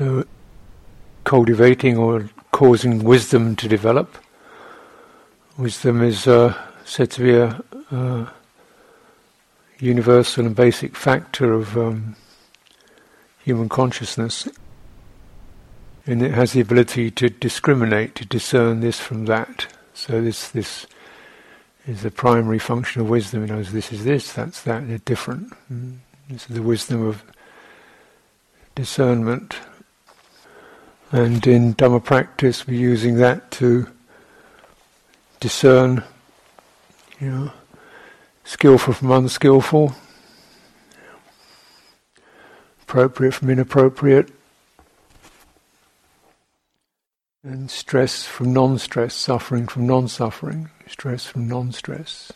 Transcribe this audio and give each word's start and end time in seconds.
So, 0.00 0.24
cultivating 1.24 1.98
or 1.98 2.30
causing 2.52 3.04
wisdom 3.04 3.54
to 3.56 3.68
develop. 3.68 4.16
Wisdom 5.58 6.00
is 6.00 6.26
uh, 6.26 6.56
said 6.86 7.10
to 7.10 7.22
be 7.22 7.34
a, 7.34 7.62
a, 7.94 8.32
universal 9.78 10.46
and 10.46 10.56
basic 10.56 10.96
factor 10.96 11.52
of 11.52 11.76
um, 11.76 12.16
human 13.44 13.68
consciousness. 13.68 14.48
And 16.06 16.22
it 16.22 16.32
has 16.32 16.54
the 16.54 16.62
ability 16.62 17.10
to 17.10 17.28
discriminate, 17.28 18.14
to 18.14 18.24
discern 18.24 18.80
this 18.80 18.98
from 18.98 19.26
that. 19.26 19.66
So 19.92 20.22
this 20.22 20.48
this 20.48 20.86
is 21.86 22.00
the 22.00 22.10
primary 22.10 22.58
function 22.58 23.02
of 23.02 23.10
wisdom. 23.10 23.44
It 23.44 23.50
knows 23.50 23.70
this 23.70 23.92
is 23.92 24.04
this, 24.04 24.32
that's 24.32 24.62
that, 24.62 24.88
they're 24.88 24.96
different. 24.96 25.52
Mm. 25.70 25.98
This 26.30 26.48
is 26.48 26.56
the 26.56 26.62
wisdom 26.62 27.06
of 27.06 27.22
discernment. 28.74 29.56
And 31.12 31.44
in 31.44 31.74
Dhamma 31.74 32.04
practice, 32.04 32.68
we're 32.68 32.78
using 32.78 33.16
that 33.16 33.50
to 33.52 33.88
discern, 35.40 36.04
you 37.18 37.30
know, 37.30 37.52
skillful 38.44 38.94
from 38.94 39.10
unskillful, 39.10 39.92
appropriate 42.82 43.32
from 43.32 43.50
inappropriate, 43.50 44.30
and 47.42 47.68
stress 47.70 48.24
from 48.24 48.52
non-stress, 48.52 49.12
suffering 49.12 49.66
from 49.66 49.88
non-suffering, 49.88 50.70
stress 50.86 51.26
from 51.26 51.48
non-stress. 51.48 52.32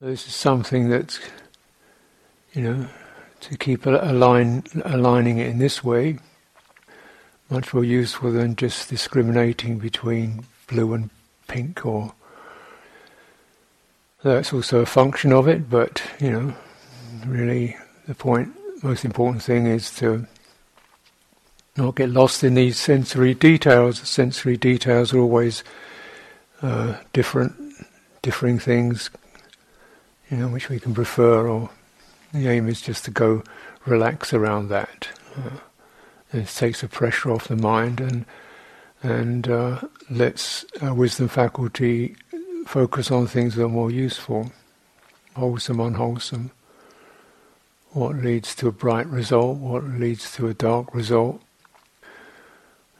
This 0.00 0.26
is 0.26 0.34
something 0.34 0.88
that's, 0.88 1.18
you 2.54 2.62
know, 2.62 2.88
to 3.46 3.56
keep 3.56 3.86
align, 3.86 4.64
aligning 4.84 5.38
it 5.38 5.46
in 5.46 5.58
this 5.58 5.84
way, 5.84 6.18
much 7.48 7.72
more 7.72 7.84
useful 7.84 8.32
than 8.32 8.56
just 8.56 8.88
discriminating 8.88 9.78
between 9.78 10.44
blue 10.66 10.94
and 10.94 11.10
pink 11.46 11.86
or 11.86 12.12
that's 14.22 14.52
also 14.52 14.80
a 14.80 14.86
function 14.86 15.32
of 15.32 15.46
it, 15.46 15.70
but 15.70 16.02
you 16.18 16.32
know, 16.32 16.54
really 17.24 17.76
the 18.08 18.14
point, 18.14 18.52
most 18.82 19.04
important 19.04 19.42
thing 19.42 19.66
is 19.66 19.94
to 19.96 20.26
not 21.76 21.94
get 21.94 22.10
lost 22.10 22.42
in 22.42 22.54
these 22.54 22.76
sensory 22.76 23.34
details. 23.34 24.00
The 24.00 24.06
sensory 24.06 24.56
details 24.56 25.12
are 25.12 25.20
always 25.20 25.62
uh, 26.60 26.96
different, 27.12 27.54
differing 28.22 28.58
things, 28.58 29.10
you 30.30 30.38
know, 30.38 30.48
which 30.48 30.68
we 30.68 30.80
can 30.80 30.94
prefer, 30.94 31.46
or 31.46 31.70
the 32.32 32.48
aim 32.48 32.68
is 32.68 32.80
just 32.80 33.04
to 33.06 33.10
go 33.10 33.42
relax 33.84 34.32
around 34.32 34.68
that. 34.68 35.08
Uh, 35.36 35.58
it 36.32 36.48
takes 36.48 36.80
the 36.80 36.88
pressure 36.88 37.30
off 37.30 37.48
the 37.48 37.56
mind 37.56 38.00
and 38.00 38.24
and 39.02 39.48
uh, 39.48 39.80
lets 40.10 40.64
our 40.80 40.94
wisdom 40.94 41.28
faculty 41.28 42.16
focus 42.66 43.10
on 43.10 43.26
things 43.26 43.54
that 43.54 43.64
are 43.64 43.68
more 43.68 43.90
useful, 43.90 44.50
wholesome, 45.36 45.80
unwholesome. 45.80 46.50
What 47.90 48.16
leads 48.16 48.54
to 48.56 48.68
a 48.68 48.72
bright 48.72 49.06
result? 49.06 49.58
What 49.58 49.84
leads 49.84 50.34
to 50.36 50.48
a 50.48 50.54
dark 50.54 50.94
result? 50.94 51.40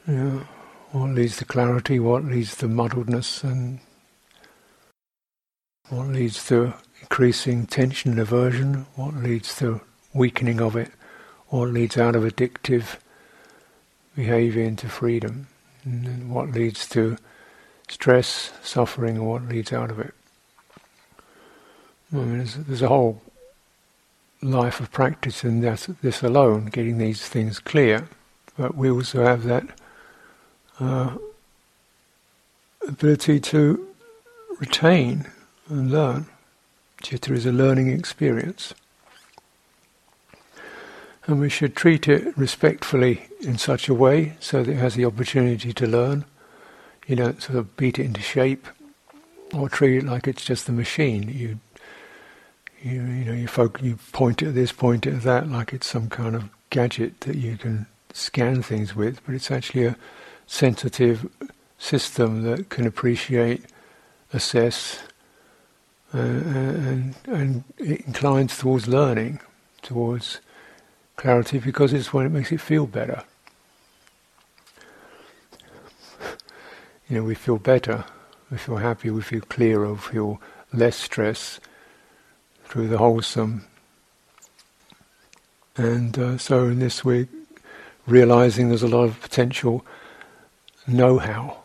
Yeah. 0.07 0.43
What 0.91 1.09
leads 1.09 1.37
to 1.37 1.45
clarity? 1.45 1.99
What 1.99 2.23
leads 2.23 2.55
to 2.57 2.67
muddledness? 2.67 3.43
And 3.43 3.79
what 5.89 6.07
leads 6.07 6.47
to 6.47 6.73
increasing 7.09 7.65
tension 7.65 8.11
and 8.11 8.19
aversion? 8.19 8.85
What 8.95 9.15
leads 9.15 9.55
to 9.59 9.79
weakening 10.13 10.59
of 10.59 10.75
it? 10.75 10.91
What 11.47 11.69
leads 11.69 11.97
out 11.97 12.17
of 12.17 12.23
addictive 12.23 12.97
behavior 14.13 14.63
into 14.63 14.89
freedom? 14.89 15.47
And 15.85 16.29
what 16.29 16.51
leads 16.51 16.87
to 16.89 17.17
stress, 17.87 18.51
suffering, 18.61 19.15
and 19.15 19.25
what 19.25 19.47
leads 19.47 19.71
out 19.71 19.89
of 19.89 19.99
it? 19.99 20.13
I 22.11 22.17
mean, 22.17 22.37
there's, 22.39 22.55
there's 22.55 22.81
a 22.81 22.89
whole 22.89 23.21
life 24.41 24.81
of 24.81 24.91
practice 24.91 25.45
in 25.45 25.61
this, 25.61 25.85
this 26.01 26.21
alone, 26.21 26.65
getting 26.65 26.97
these 26.97 27.27
things 27.27 27.57
clear. 27.59 28.09
But 28.57 28.75
we 28.75 28.91
also 28.91 29.23
have 29.23 29.43
that 29.43 29.63
uh, 30.81 31.17
ability 32.85 33.39
to 33.39 33.87
retain 34.59 35.25
and 35.69 35.89
learn. 35.89 36.27
Citta 37.03 37.33
is 37.33 37.45
a 37.45 37.51
learning 37.51 37.89
experience. 37.89 38.73
And 41.25 41.39
we 41.39 41.49
should 41.49 41.75
treat 41.75 42.07
it 42.07 42.37
respectfully 42.37 43.27
in 43.41 43.57
such 43.57 43.89
a 43.89 43.93
way 43.93 44.37
so 44.39 44.63
that 44.63 44.71
it 44.71 44.77
has 44.77 44.95
the 44.95 45.05
opportunity 45.05 45.73
to 45.73 45.85
learn. 45.87 46.25
You 47.05 47.17
don't 47.17 47.41
sort 47.41 47.57
of 47.57 47.75
beat 47.75 47.99
it 47.99 48.05
into 48.05 48.21
shape 48.21 48.65
or 49.53 49.69
treat 49.69 49.97
it 49.97 50.05
like 50.05 50.27
it's 50.27 50.45
just 50.45 50.69
a 50.69 50.71
machine. 50.71 51.29
You 51.29 51.59
you 52.83 53.01
you 53.01 53.25
know 53.25 53.33
you 53.33 53.47
folk, 53.47 53.81
you 53.81 53.97
point 54.11 54.41
at 54.41 54.53
this, 54.53 54.71
point 54.71 55.07
at 55.07 55.23
that, 55.23 55.49
like 55.49 55.73
it's 55.73 55.87
some 55.87 56.09
kind 56.09 56.35
of 56.35 56.49
gadget 56.69 57.21
that 57.21 57.35
you 57.35 57.57
can 57.57 57.87
scan 58.13 58.61
things 58.61 58.95
with, 58.95 59.23
but 59.25 59.35
it's 59.35 59.51
actually 59.51 59.85
a 59.85 59.97
sensitive 60.47 61.29
system 61.77 62.43
that 62.43 62.69
can 62.69 62.85
appreciate, 62.87 63.65
assess, 64.33 64.99
uh, 66.13 66.17
and, 66.17 67.15
and 67.25 67.63
it 67.77 68.01
inclines 68.01 68.57
towards 68.57 68.87
learning, 68.87 69.39
towards 69.81 70.39
clarity, 71.15 71.59
because 71.59 71.93
it's 71.93 72.13
when 72.13 72.25
it 72.25 72.29
makes 72.29 72.51
it 72.51 72.61
feel 72.61 72.85
better. 72.85 73.23
You 77.09 77.17
know, 77.17 77.23
we 77.23 77.35
feel 77.35 77.57
better, 77.57 78.05
we 78.51 78.57
feel 78.57 78.77
happy, 78.77 79.09
we 79.09 79.21
feel 79.21 79.41
clearer, 79.41 79.93
we 79.93 79.99
feel 79.99 80.41
less 80.73 80.95
stress 80.95 81.59
through 82.65 82.89
the 82.89 82.97
wholesome. 82.97 83.65
And 85.77 86.17
uh, 86.17 86.37
so 86.37 86.65
in 86.65 86.79
this 86.79 87.05
week, 87.05 87.29
realizing 88.05 88.69
there's 88.69 88.83
a 88.83 88.87
lot 88.87 89.03
of 89.03 89.21
potential 89.21 89.85
know-how 90.87 91.57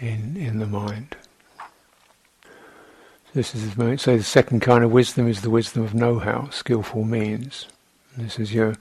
in 0.00 0.36
in 0.36 0.58
the 0.58 0.66
mind. 0.66 1.16
This 3.34 3.54
is 3.54 3.72
say 4.00 4.16
the 4.16 4.22
second 4.22 4.60
kind 4.60 4.82
of 4.82 4.90
wisdom 4.90 5.28
is 5.28 5.42
the 5.42 5.50
wisdom 5.50 5.82
of 5.84 5.94
know-how, 5.94 6.48
skillful 6.50 7.04
means. 7.04 7.66
This 8.16 8.38
is 8.38 8.52
your 8.54 8.76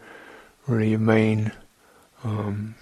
really 0.68 0.92
your 0.92 1.00
main 1.00 1.52
um, 2.24 2.76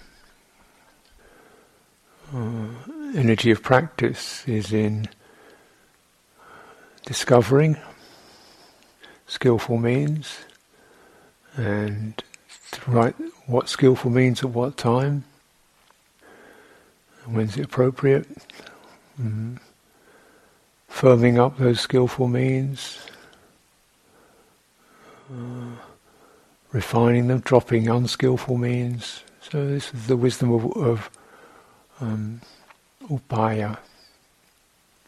uh, 2.34 2.68
energy 3.14 3.50
of 3.50 3.62
practice 3.62 4.46
is 4.48 4.72
in 4.72 5.08
discovering 7.04 7.76
skillful 9.26 9.78
means 9.78 10.38
and 11.56 12.22
right 12.86 13.14
what 13.46 13.68
skillful 13.68 14.10
means 14.10 14.42
at 14.42 14.50
what 14.50 14.76
time 14.76 15.24
When's 17.26 17.56
it 17.56 17.64
appropriate? 17.64 18.28
Mm-hmm. 19.20 19.56
Firming 20.96 21.38
up 21.38 21.58
those 21.58 21.80
skillful 21.80 22.26
means, 22.26 22.98
uh, 25.30 25.76
refining 26.72 27.28
them, 27.28 27.40
dropping 27.40 27.86
unskillful 27.86 28.56
means. 28.56 29.22
So 29.42 29.66
this 29.66 29.92
is 29.92 30.06
the 30.06 30.16
wisdom 30.16 30.52
of, 30.52 30.74
of 30.74 31.10
um, 32.00 32.40
upaya, 33.10 33.76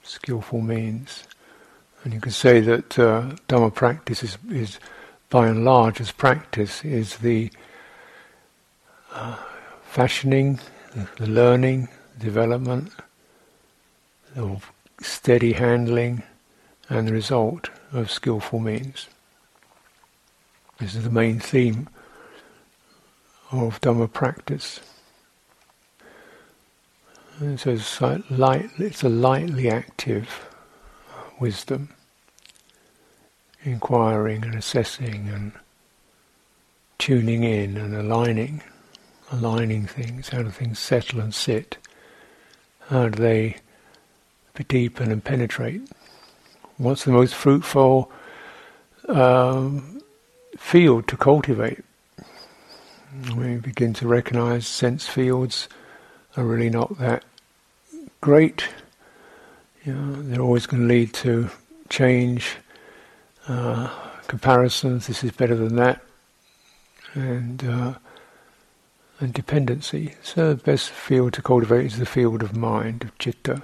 skillful 0.02 0.60
means. 0.60 1.24
And 2.04 2.12
you 2.12 2.20
can 2.20 2.32
say 2.32 2.60
that 2.60 2.98
uh, 2.98 3.34
Dhamma 3.48 3.74
practice 3.74 4.22
is, 4.22 4.36
is, 4.50 4.78
by 5.30 5.48
and 5.48 5.64
large, 5.64 6.02
as 6.02 6.12
practice, 6.12 6.84
is 6.84 7.16
the 7.16 7.50
uh, 9.14 9.38
fashioning, 9.84 10.60
the, 10.94 11.08
the 11.16 11.26
learning, 11.28 11.88
development, 12.18 12.92
of 14.36 14.70
steady 15.00 15.52
handling, 15.52 16.22
and 16.88 17.06
the 17.06 17.12
result 17.12 17.70
of 17.92 18.10
skillful 18.10 18.58
means. 18.58 19.08
This 20.78 20.94
is 20.94 21.04
the 21.04 21.10
main 21.10 21.40
theme 21.40 21.88
of 23.50 23.80
Dhamma 23.80 24.12
practice. 24.12 24.80
And 27.40 27.58
so 27.58 27.70
it's, 27.70 28.00
light, 28.00 28.70
it's 28.78 29.02
a 29.02 29.08
lightly 29.08 29.70
active 29.70 30.46
wisdom, 31.38 31.90
inquiring 33.62 34.44
and 34.44 34.54
assessing 34.54 35.28
and 35.28 35.52
tuning 36.98 37.44
in 37.44 37.76
and 37.76 37.94
aligning, 37.94 38.62
aligning 39.30 39.86
things, 39.86 40.30
how 40.30 40.42
do 40.42 40.50
things 40.50 40.78
settle 40.78 41.20
and 41.20 41.34
sit 41.34 41.78
how 42.88 43.08
do 43.08 43.20
they 43.20 43.56
deepen 44.64 45.10
and 45.10 45.22
penetrate? 45.22 45.82
What's 46.76 47.04
the 47.04 47.12
most 47.12 47.34
fruitful 47.34 48.10
um, 49.08 50.02
field 50.56 51.08
to 51.08 51.16
cultivate? 51.16 51.82
We 53.36 53.56
begin 53.56 53.94
to 53.94 54.06
recognize 54.06 54.66
sense 54.66 55.06
fields 55.06 55.68
are 56.36 56.44
really 56.44 56.70
not 56.70 56.98
that 56.98 57.24
great. 58.20 58.68
You 59.84 59.94
know, 59.94 60.22
they're 60.22 60.40
always 60.40 60.66
going 60.66 60.82
to 60.82 60.88
lead 60.88 61.14
to 61.14 61.50
change, 61.88 62.56
uh, 63.48 63.88
comparisons. 64.26 65.06
This 65.06 65.24
is 65.24 65.32
better 65.32 65.56
than 65.56 65.76
that, 65.76 66.02
and 67.14 67.64
uh, 67.64 67.94
and 69.20 69.32
dependency. 69.32 70.14
So 70.22 70.54
the 70.54 70.62
best 70.62 70.90
field 70.90 71.32
to 71.34 71.42
cultivate 71.42 71.86
is 71.86 71.98
the 71.98 72.06
field 72.06 72.42
of 72.42 72.54
mind, 72.54 73.02
of 73.04 73.18
citta, 73.18 73.62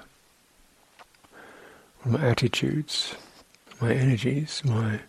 my 2.04 2.20
attitudes, 2.20 3.14
my 3.80 3.92
energies, 3.92 4.62
my 4.64 5.00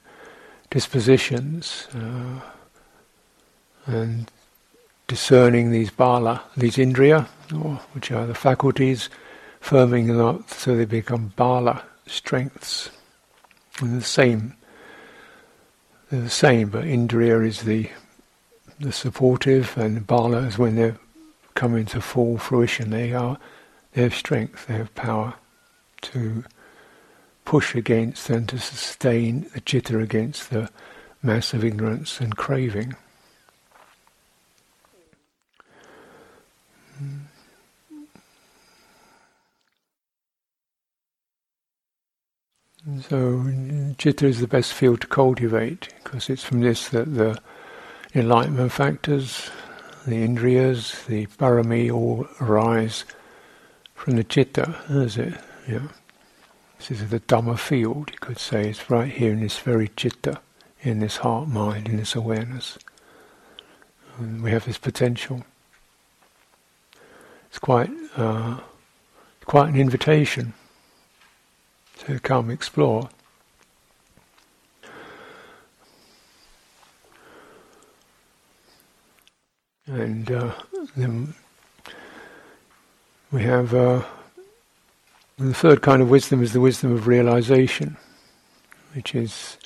dispositions, 0.70 1.88
uh, 1.94 2.40
and 3.86 4.32
discerning 5.08 5.72
these 5.72 5.92
bala, 5.92 6.44
these 6.58 6.78
indriya, 6.78 7.28
or, 7.54 7.76
which 7.94 8.12
are 8.12 8.26
the 8.26 8.34
faculties, 8.34 9.10
firming 9.62 10.08
them 10.08 10.20
up 10.20 10.50
so 10.50 10.76
they 10.76 10.86
become 10.86 11.34
bala, 11.36 11.84
strengths. 12.08 12.90
And 13.82 14.00
the 14.00 14.06
same, 14.06 14.56
they're 16.10 16.22
the 16.22 16.30
same, 16.30 16.70
but 16.70 16.86
indriya 16.86 17.46
is 17.46 17.64
the 17.64 17.90
the 18.80 18.92
supportive, 18.92 19.78
and 19.78 20.06
bala 20.06 20.40
is 20.40 20.58
when 20.58 20.76
they're 20.76 20.98
coming 21.54 21.86
to 21.86 22.02
full 22.02 22.38
fruition. 22.38 22.90
They 22.90 23.14
are, 23.14 23.38
they 23.94 24.04
have 24.04 24.14
strength, 24.14 24.68
they 24.68 24.74
have 24.74 24.94
power 24.96 25.36
to 26.02 26.44
push 27.46 27.76
against 27.76 28.30
and 28.30 28.50
to 28.50 28.60
sustain 28.60 29.48
the 29.54 29.62
citta 29.66 30.00
against 30.00 30.50
the 30.50 30.70
mass 31.22 31.54
of 31.54 31.64
ignorance 31.64 32.20
and 32.20 32.36
craving. 32.36 32.96
Mm. 37.02 37.20
So, 43.10 43.44
citta 43.98 44.28
is 44.28 44.40
the 44.42 44.48
best 44.48 44.74
field 44.74 45.02
to 45.02 45.08
cultivate 45.08 45.90
because 46.04 46.30
it's 46.30 46.44
from 46.44 46.62
this 46.62 46.90
that 46.90 47.16
the 47.16 47.40
enlightenment 48.14 48.72
factors, 48.72 49.50
the 50.06 50.28
indriyas, 50.28 51.06
the 51.08 51.26
parami 51.26 51.92
all 51.92 52.28
arise 52.40 53.06
from 53.96 54.16
the 54.18 54.26
citta, 54.30 54.76
is 54.90 55.18
it? 55.18 55.34
Yeah. 55.68 55.88
This 56.88 57.02
is 57.02 57.10
the 57.10 57.20
Dhamma 57.20 57.58
field, 57.58 58.12
you 58.12 58.20
could 58.20 58.38
say. 58.38 58.70
It's 58.70 58.92
right 58.92 59.12
here 59.12 59.34
in 59.34 59.40
this 59.40 59.58
very 59.58 59.88
citta, 59.88 60.40
in 60.82 61.00
this 61.00 61.18
heart 61.18 61.48
mind, 61.48 61.88
in 61.88 61.98
this 61.98 62.14
awareness. 62.14 62.78
And 64.20 64.44
we 64.44 64.52
have 64.52 64.66
this 64.66 64.78
potential. 64.78 65.44
It's 67.48 67.58
quite, 67.58 67.90
uh, 68.16 68.60
quite 69.46 69.70
an 69.70 69.78
invitation 69.78 70.54
to 72.06 72.20
come 72.20 72.52
explore. 72.52 73.10
And 79.88 80.32
uh, 80.32 80.54
then 80.96 81.34
we 83.32 83.42
have 83.42 83.74
uh, 83.74 84.04
the 85.38 85.54
third 85.54 85.82
kind 85.82 86.02
of 86.02 86.10
wisdom 86.10 86.42
is 86.42 86.54
the 86.54 86.62
wisdom 86.62 86.92
of 86.94 87.08
realization, 87.08 87.98
which 88.94 89.14
is 89.14 89.58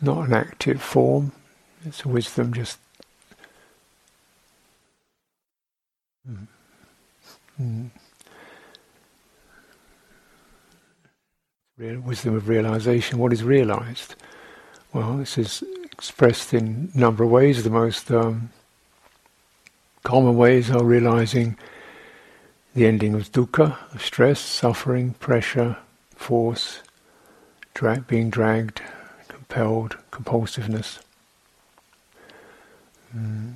not 0.00 0.26
an 0.26 0.34
active 0.34 0.82
form. 0.82 1.32
It's 1.84 2.04
a 2.04 2.08
wisdom 2.08 2.52
just. 2.52 2.78
Mm, 7.60 7.90
wisdom 11.78 12.34
of 12.34 12.48
realization. 12.48 13.18
What 13.18 13.32
is 13.32 13.44
realized? 13.44 14.16
Well, 14.92 15.18
this 15.18 15.38
is 15.38 15.62
expressed 15.92 16.54
in 16.54 16.90
a 16.94 16.98
number 16.98 17.24
of 17.24 17.30
ways. 17.30 17.62
The 17.62 17.70
most 17.70 18.10
um, 18.10 18.50
common 20.02 20.36
ways 20.36 20.70
are 20.70 20.82
realizing 20.82 21.56
the 22.74 22.86
ending 22.86 23.14
of 23.14 23.30
dukkha, 23.30 23.76
stress, 24.00 24.40
suffering, 24.40 25.14
pressure, 25.14 25.76
force, 26.16 26.82
being 28.08 28.30
dragged, 28.30 28.82
compelled, 29.28 29.96
compulsiveness, 30.10 30.98
mm, 33.16 33.52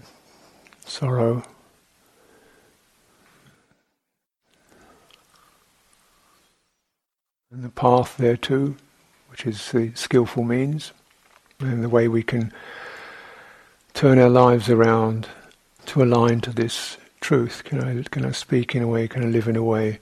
sorrow, 0.84 1.42
and 7.50 7.64
the 7.64 7.68
path 7.70 8.16
there 8.18 8.36
too, 8.36 8.76
which 9.30 9.44
is 9.44 9.72
the 9.72 9.90
skillful 9.96 10.44
means, 10.44 10.92
and 11.58 11.82
the 11.82 11.88
way 11.88 12.06
we 12.06 12.22
can 12.22 12.52
turn 13.94 14.20
our 14.20 14.28
lives 14.28 14.70
around 14.70 15.26
to 15.86 16.04
align 16.04 16.40
to 16.40 16.50
this 16.50 16.98
truth. 17.28 17.62
Can 17.62 17.84
I 17.84 18.02
can 18.04 18.24
I 18.24 18.30
speak 18.30 18.74
in 18.74 18.82
a 18.82 18.88
way? 18.88 19.06
Can 19.06 19.22
I 19.22 19.26
live 19.26 19.48
in 19.48 19.56
a 19.56 19.62
way 19.62 19.98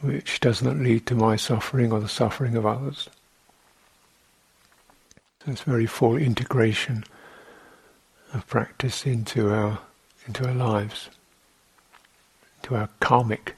which 0.00 0.40
does 0.40 0.62
not 0.62 0.76
lead 0.76 1.04
to 1.04 1.14
my 1.14 1.36
suffering 1.36 1.92
or 1.92 2.00
the 2.00 2.08
suffering 2.08 2.56
of 2.56 2.64
others? 2.64 3.10
So 5.44 5.52
it's 5.52 5.60
very 5.60 5.84
full 5.84 6.16
integration 6.16 7.04
of 8.32 8.46
practice 8.46 9.04
into 9.04 9.52
our 9.52 9.78
into 10.26 10.48
our 10.48 10.54
lives, 10.54 11.10
into 12.62 12.76
our 12.76 12.88
karmic 13.00 13.54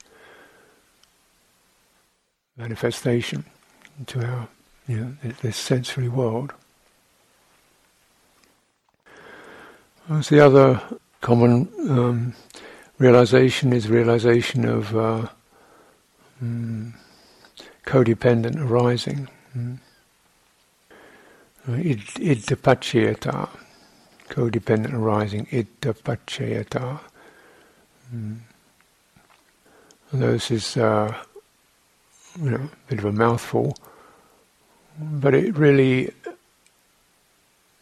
manifestation 2.57 3.45
into 3.99 4.19
our, 4.25 4.49
you 4.85 4.97
know, 4.97 5.31
this 5.41 5.55
sensory 5.55 6.09
world. 6.09 6.51
What's 10.07 10.27
the 10.27 10.41
other 10.41 10.81
common 11.27 11.67
um, 11.89 12.33
realization 12.99 13.73
is 13.73 13.89
realization 13.89 14.63
of 14.63 14.95
uh, 14.95 15.27
mm, 16.41 16.93
codependent 17.85 18.55
arising. 18.55 19.27
Mm. 19.53 19.77
Idappaccayata, 21.67 23.49
codependent 24.29 24.93
arising, 24.93 25.47
idappaccayata. 25.47 26.97
Mm. 28.15 28.37
And 30.11 30.21
this 30.21 30.49
is 30.49 30.77
uh, 30.77 31.13
you 32.41 32.51
know, 32.51 32.69
a 32.71 32.89
bit 32.89 32.99
of 32.99 33.03
a 33.05 33.11
mouthful, 33.11 33.75
but 34.97 35.33
it 35.33 35.57
really 35.57 36.09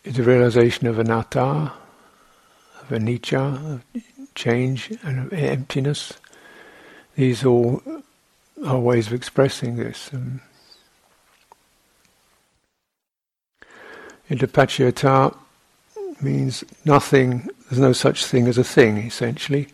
is 0.04 0.18
a 0.18 0.24
realization 0.24 0.88
of 0.88 0.98
anatta, 0.98 1.72
of 2.90 2.98
anicca, 2.98 3.76
of 3.76 3.84
change, 4.36 4.92
and 5.04 5.20
of 5.20 5.34
emptiness. 5.34 6.14
These 7.16 7.46
all 7.46 7.82
are 8.66 8.80
ways 8.80 9.08
of 9.08 9.14
expressing 9.14 9.76
this. 9.76 10.10
Um, 10.14 10.42
Idappaccayata 14.30 15.38
means 16.22 16.64
nothing, 16.84 17.48
there's 17.70 17.80
no 17.80 17.94
such 17.94 18.26
thing 18.26 18.48
as 18.48 18.58
a 18.58 18.64
thing, 18.64 18.98
essentially. 18.98 19.68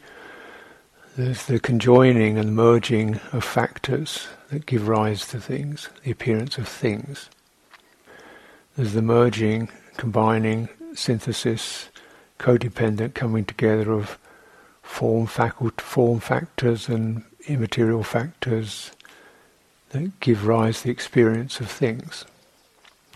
There's 1.15 1.45
the 1.45 1.59
conjoining 1.59 2.37
and 2.37 2.55
merging 2.55 3.19
of 3.31 3.43
factors 3.43 4.27
that 4.49 4.65
give 4.65 4.87
rise 4.87 5.27
to 5.27 5.39
things, 5.39 5.89
the 6.03 6.11
appearance 6.11 6.57
of 6.57 6.67
things. 6.67 7.29
There's 8.75 8.93
the 8.93 9.01
merging, 9.01 9.69
combining, 9.97 10.69
synthesis, 10.95 11.89
codependent 12.41 13.13
coming 13.13 13.45
together 13.45 13.91
of 13.91 14.17
form, 14.81 15.27
form 15.27 16.19
factors 16.19 16.89
and 16.89 17.23
immaterial 17.47 18.03
factors 18.03 18.91
that 19.89 20.19
give 20.19 20.47
rise 20.47 20.79
to 20.79 20.83
the 20.85 20.91
experience 20.91 21.59
of 21.59 21.69
things. 21.69 22.25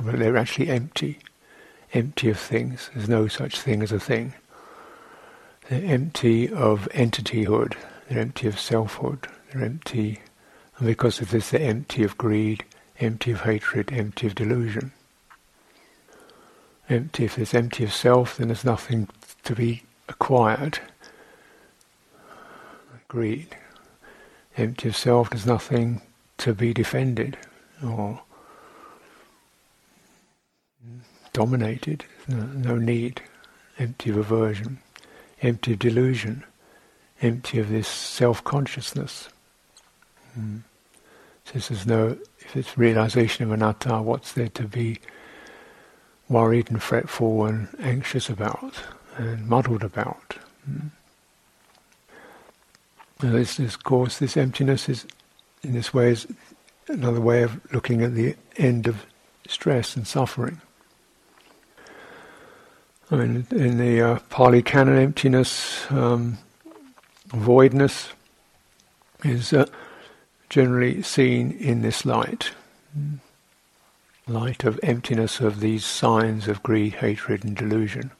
But 0.01 0.20
they're 0.20 0.38
actually 0.38 0.70
empty, 0.70 1.20
empty 1.94 2.29
of 2.29 2.39
things. 2.39 2.89
There's 2.94 3.10
no 3.10 3.27
such 3.27 3.60
thing 3.60 3.82
as 3.82 3.91
a 3.91 4.00
thing. 4.00 4.34
They're 5.70 5.84
empty 5.84 6.50
of 6.50 6.88
entityhood. 6.94 7.75
They're 8.08 8.20
empty 8.20 8.48
of 8.48 8.60
selfhood. 8.60 9.27
They're 9.51 9.63
empty 9.63 10.20
and 10.77 10.88
because 10.88 11.22
of 11.22 11.32
this, 11.32 11.50
they're 11.50 11.70
empty 11.70 12.03
of 12.03 12.17
greed, 12.17 12.65
empty 13.00 13.32
of 13.32 13.41
hatred, 13.41 13.91
empty 13.94 14.27
of 14.27 14.36
delusion. 14.36 14.91
Empty, 16.89 17.25
if 17.25 17.39
it's 17.39 17.54
empty 17.54 17.84
of 17.84 17.94
self, 17.94 18.38
then 18.38 18.50
there's 18.50 18.63
nothing 18.65 19.08
to 19.44 19.56
be 19.56 19.84
acquired. 20.08 20.80
Greed. 23.08 23.56
Empty 24.58 24.89
of 24.89 24.96
self, 24.96 25.30
there's 25.30 25.46
nothing 25.46 26.01
to 26.38 26.54
be 26.54 26.74
defended 26.74 27.38
or 27.84 28.22
dominated. 31.34 32.06
No, 32.27 32.44
no 32.44 32.75
need. 32.77 33.22
empty 33.77 34.10
of 34.10 34.18
aversion, 34.18 34.80
empty 35.42 35.74
of 35.74 35.80
delusion, 35.80 36.44
empty 37.22 37.60
of 37.60 37.70
this 37.70 37.88
self-consciousness. 37.88 39.30
Mm. 40.39 40.62
Since 41.46 41.68
there's 41.68 41.86
no, 41.88 42.18
if 42.39 42.56
it's 42.56 42.77
realization 42.77 43.46
of 43.46 43.51
anatta, 43.51 44.01
what's 44.01 44.32
there 44.34 44.50
to 44.50 44.63
be 44.63 45.00
worried 46.29 46.70
and 46.70 46.82
fretful 46.82 47.46
and 47.46 47.67
anxious 47.79 48.29
about 48.29 48.82
and 49.17 49.48
muddled 49.48 49.84
about? 49.84 50.38
Mm. 50.70 50.91
This, 53.20 53.58
this, 53.58 53.75
course, 53.75 54.20
this 54.20 54.36
emptiness 54.36 54.89
is, 54.89 55.05
in 55.63 55.74
this 55.74 55.94
way, 55.94 56.12
is 56.12 56.27
another 56.88 57.22
way 57.22 57.44
of 57.44 57.60
looking 57.74 58.01
at 58.01 58.13
the 58.13 58.36
end 58.58 58.88
of 58.88 59.05
stress 59.48 59.96
and 59.96 60.05
suffering. 60.08 60.62
I 63.12 63.15
mean, 63.15 63.48
in 63.51 63.77
the 63.77 64.01
uh, 64.01 64.20
Pali 64.29 64.62
Canon, 64.62 64.98
emptiness, 64.98 65.89
um, 65.91 66.39
voidness 67.27 68.10
is 69.24 69.53
uh, 69.53 69.65
generally 70.50 71.01
seen 71.01 71.51
in 71.51 71.82
this 71.82 72.05
light. 72.05 72.51
Light 74.27 74.63
of 74.63 74.79
emptiness 74.82 75.39
of 75.39 75.60
these 75.60 75.86
signs 75.86 76.48
of 76.48 76.63
greed, 76.63 76.96
hatred, 76.96 77.44
and 77.44 77.55
delusion. 77.55 78.12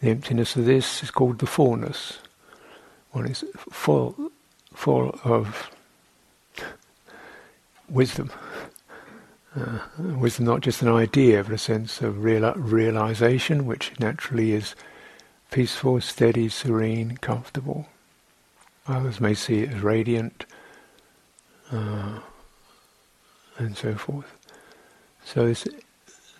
The 0.00 0.10
emptiness 0.10 0.54
of 0.54 0.64
this 0.64 1.02
is 1.02 1.10
called 1.10 1.40
the 1.40 1.46
fullness. 1.46 2.18
One 3.10 3.26
is 3.26 3.44
full, 3.56 4.30
full 4.72 5.18
of 5.24 5.70
wisdom. 7.88 8.30
Uh, 9.56 9.80
wisdom 9.98 10.44
not 10.44 10.60
just 10.60 10.82
an 10.82 10.88
idea, 10.88 11.42
but 11.42 11.52
a 11.52 11.58
sense 11.58 12.00
of 12.00 12.22
real, 12.22 12.52
realization, 12.54 13.66
which 13.66 13.98
naturally 13.98 14.52
is 14.52 14.76
peaceful, 15.50 16.00
steady, 16.00 16.48
serene, 16.48 17.16
comfortable. 17.16 17.88
Others 18.86 19.20
may 19.20 19.34
see 19.34 19.62
it 19.62 19.70
as 19.70 19.80
radiant, 19.80 20.46
uh, 21.72 22.20
and 23.58 23.76
so 23.76 23.96
forth. 23.96 24.37
So, 25.24 25.46
as 25.46 25.66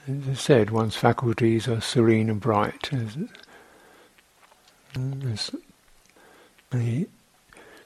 I 0.08 0.34
said, 0.34 0.70
one's 0.70 0.96
faculties 0.96 1.68
are 1.68 1.80
serene 1.80 2.30
and 2.30 2.40
bright. 2.40 2.88
There's 2.90 3.16
the 6.70 7.08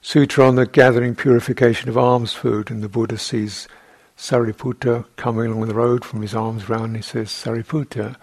sutra 0.00 0.46
on 0.46 0.56
the 0.56 0.66
gathering 0.66 1.14
purification 1.14 1.88
of 1.88 1.98
alms 1.98 2.32
food, 2.32 2.70
and 2.70 2.82
the 2.82 2.88
Buddha 2.88 3.18
sees 3.18 3.68
Sariputta 4.16 5.04
coming 5.16 5.50
along 5.50 5.66
the 5.66 5.74
road 5.74 6.04
from 6.04 6.22
his 6.22 6.34
alms 6.34 6.68
round, 6.68 6.86
and 6.86 6.96
he 6.96 7.02
says, 7.02 7.28
Sariputta, 7.28 8.16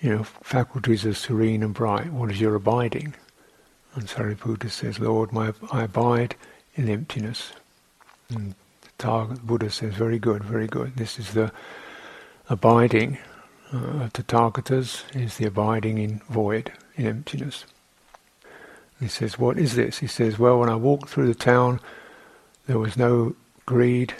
you 0.00 0.10
know, 0.10 0.22
faculties 0.22 1.04
are 1.04 1.14
serene 1.14 1.62
and 1.62 1.74
bright. 1.74 2.12
What 2.12 2.30
is 2.30 2.40
your 2.40 2.54
abiding? 2.54 3.14
And 3.94 4.06
Sariputta 4.06 4.70
says, 4.70 5.00
Lord, 5.00 5.32
my, 5.32 5.52
I 5.72 5.84
abide 5.84 6.36
in 6.74 6.88
emptiness. 6.88 7.52
And 8.28 8.54
the 8.98 9.40
Buddha 9.42 9.70
says, 9.70 9.94
very 9.94 10.18
good, 10.18 10.44
very 10.44 10.66
good. 10.66 10.96
This 10.96 11.18
is 11.18 11.32
the 11.32 11.50
abiding 12.48 13.18
uh, 13.72 14.04
of 14.04 14.12
Tathagatas, 14.12 15.04
is 15.14 15.36
the 15.36 15.46
abiding 15.46 15.98
in 15.98 16.20
void, 16.28 16.72
in 16.96 17.06
emptiness. 17.06 17.64
He 19.00 19.08
says, 19.08 19.38
what 19.38 19.58
is 19.58 19.76
this? 19.76 19.98
He 19.98 20.06
says, 20.06 20.38
well, 20.38 20.58
when 20.60 20.68
I 20.68 20.76
walked 20.76 21.08
through 21.08 21.26
the 21.26 21.34
town, 21.34 21.80
there 22.66 22.78
was 22.78 22.96
no 22.96 23.34
greed, 23.66 24.14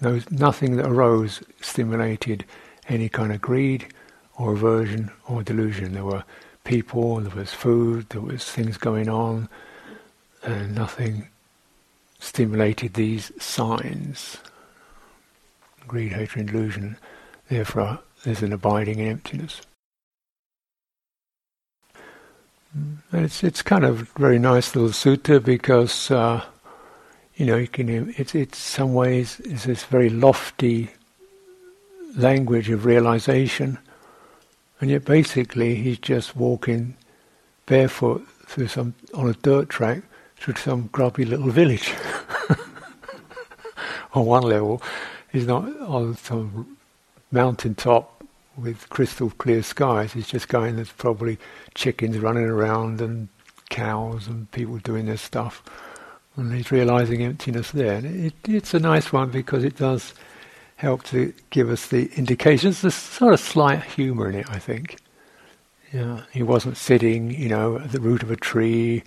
no, 0.00 0.20
nothing 0.30 0.76
that 0.76 0.86
arose 0.86 1.42
stimulated 1.60 2.44
any 2.88 3.08
kind 3.08 3.32
of 3.32 3.40
greed 3.40 3.92
or 4.36 4.52
aversion 4.54 5.10
or 5.28 5.42
delusion. 5.42 5.92
There 5.92 6.04
were 6.04 6.24
people, 6.64 7.20
there 7.20 7.36
was 7.36 7.52
food, 7.52 8.08
there 8.08 8.22
was 8.22 8.44
things 8.44 8.78
going 8.78 9.08
on, 9.08 9.48
and 10.42 10.74
nothing 10.74 11.28
stimulated 12.18 12.94
these 12.94 13.32
signs. 13.42 14.38
Greed, 15.86 16.12
hatred, 16.12 16.46
delusion. 16.46 16.96
Therefore, 17.50 17.98
there's 18.22 18.42
an 18.42 18.52
abiding 18.52 19.00
in 19.00 19.08
emptiness. 19.08 19.60
And 22.72 23.24
it's 23.24 23.42
it's 23.42 23.60
kind 23.60 23.84
of 23.84 24.08
very 24.16 24.38
nice 24.38 24.76
little 24.76 24.90
sutta 24.90 25.44
because 25.44 26.12
uh, 26.12 26.44
you 27.34 27.46
know, 27.46 27.56
you 27.56 27.66
can, 27.66 28.14
it's, 28.16 28.34
it's 28.34 28.58
some 28.58 28.94
ways 28.94 29.40
is 29.40 29.64
this 29.64 29.82
very 29.84 30.10
lofty 30.10 30.90
language 32.14 32.70
of 32.70 32.84
realization, 32.84 33.78
and 34.80 34.90
yet 34.90 35.04
basically 35.04 35.74
he's 35.74 35.98
just 35.98 36.36
walking 36.36 36.94
barefoot 37.66 38.24
through 38.46 38.68
some 38.68 38.94
on 39.14 39.28
a 39.28 39.32
dirt 39.32 39.68
track 39.68 40.02
through 40.36 40.54
some 40.54 40.88
grubby 40.92 41.24
little 41.24 41.50
village. 41.50 41.94
on 44.14 44.26
one 44.26 44.44
level, 44.44 44.80
he's 45.32 45.46
not 45.46 45.64
on 45.80 46.14
some 46.16 46.76
mountain 47.30 47.74
top 47.74 48.24
with 48.56 48.88
crystal 48.90 49.30
clear 49.30 49.62
skies. 49.62 50.12
He's 50.12 50.28
just 50.28 50.48
going. 50.48 50.76
There's 50.76 50.92
probably 50.92 51.38
chickens 51.74 52.18
running 52.18 52.44
around 52.44 53.00
and 53.00 53.28
cows 53.68 54.26
and 54.26 54.50
people 54.50 54.78
doing 54.78 55.06
their 55.06 55.16
stuff 55.16 55.62
and 56.36 56.54
he's 56.54 56.72
realizing 56.72 57.22
emptiness 57.22 57.70
there. 57.70 57.94
And 57.94 58.26
it, 58.26 58.34
it's 58.48 58.74
a 58.74 58.78
nice 58.78 59.12
one 59.12 59.30
because 59.30 59.64
it 59.64 59.76
does 59.76 60.14
help 60.76 61.02
to 61.04 61.32
give 61.50 61.70
us 61.70 61.88
the 61.88 62.10
indications. 62.16 62.80
There's 62.80 62.94
sort 62.94 63.34
of 63.34 63.40
slight 63.40 63.84
humour 63.84 64.28
in 64.28 64.36
it, 64.36 64.46
I 64.48 64.58
think. 64.58 64.98
Yeah, 65.92 66.22
he 66.32 66.42
wasn't 66.42 66.76
sitting, 66.76 67.30
you 67.30 67.48
know, 67.48 67.78
at 67.78 67.92
the 67.92 68.00
root 68.00 68.22
of 68.22 68.30
a 68.30 68.36
tree 68.36 69.02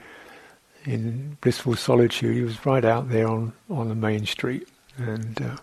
in 0.85 1.37
blissful 1.41 1.75
solitude. 1.75 2.35
He 2.35 2.41
was 2.41 2.65
right 2.65 2.83
out 2.83 3.09
there 3.09 3.27
on, 3.27 3.53
on 3.69 3.87
the 3.87 3.95
main 3.95 4.25
street, 4.25 4.67
and 4.97 5.41
uh, 5.41 5.55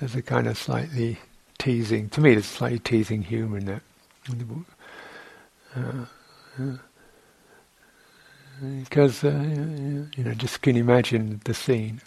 there's 0.00 0.14
a 0.14 0.22
kind 0.22 0.46
of 0.46 0.56
slightly 0.56 1.18
teasing. 1.58 2.08
To 2.10 2.20
me, 2.20 2.32
there's 2.32 2.46
slightly 2.46 2.78
teasing 2.78 3.22
humour 3.22 3.58
in 3.58 3.66
that. 3.66 3.82
Uh, 5.74 6.06
uh, 6.58 6.76
because 8.80 9.22
uh, 9.22 10.08
you 10.16 10.24
know 10.24 10.34
just 10.34 10.62
can 10.62 10.76
imagine 10.76 11.40
the 11.44 11.54
scene. 11.54 12.00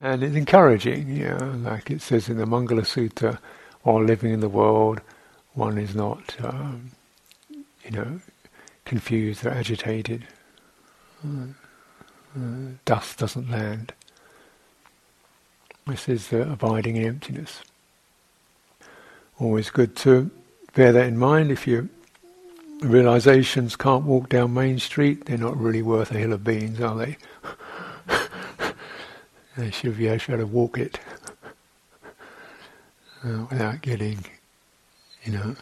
And 0.00 0.22
it's 0.22 0.36
encouraging, 0.36 1.08
you 1.16 1.28
know, 1.28 1.60
like 1.62 1.90
it 1.90 2.02
says 2.02 2.28
in 2.28 2.36
the 2.36 2.44
Mangala 2.44 2.82
Sutta, 2.82 3.38
while 3.84 4.04
living 4.04 4.32
in 4.32 4.40
the 4.40 4.50
world, 4.50 5.00
one 5.54 5.78
is 5.78 5.94
not, 5.94 6.36
um, 6.44 6.90
you 7.82 7.90
know, 7.92 8.20
confused 8.84 9.46
or 9.46 9.50
agitated. 9.50 10.26
Dust 12.84 13.18
doesn't 13.18 13.50
land. 13.50 13.92
This 15.86 16.08
is 16.08 16.28
the 16.28 16.50
abiding 16.50 16.96
in 16.96 17.04
emptiness. 17.04 17.62
Always 19.38 19.70
good 19.70 19.94
to 19.96 20.30
bear 20.74 20.92
that 20.92 21.06
in 21.06 21.18
mind. 21.18 21.50
If 21.50 21.66
your 21.66 21.88
realizations 22.80 23.76
can't 23.76 24.04
walk 24.04 24.28
down 24.28 24.54
Main 24.54 24.78
Street, 24.78 25.26
they're 25.26 25.38
not 25.38 25.56
really 25.56 25.82
worth 25.82 26.10
a 26.10 26.18
hill 26.18 26.32
of 26.32 26.44
beans, 26.44 26.80
are 26.80 26.96
they? 26.96 27.16
they 29.56 29.70
should 29.70 29.96
be 29.96 30.08
able 30.08 30.38
to 30.38 30.46
walk 30.46 30.78
it 30.78 30.98
uh, 33.24 33.46
without 33.50 33.82
getting, 33.82 34.24
you 35.22 35.32
know, 35.32 35.56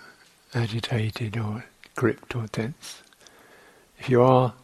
agitated 0.54 1.36
or 1.36 1.64
gripped 1.94 2.34
or 2.34 2.46
tense. 2.48 3.02
If 3.98 4.08
you 4.08 4.22
are, 4.22 4.54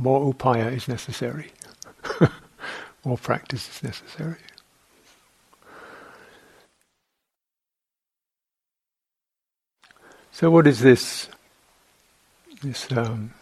more 0.00 0.32
upaya 0.32 0.72
is 0.72 0.88
necessary. 0.88 1.50
more 3.04 3.18
practice 3.18 3.68
is 3.68 3.82
necessary. 3.82 4.38
So, 10.32 10.50
what 10.50 10.66
is 10.66 10.80
this? 10.80 11.28
This 12.62 12.90
um, 12.92 13.32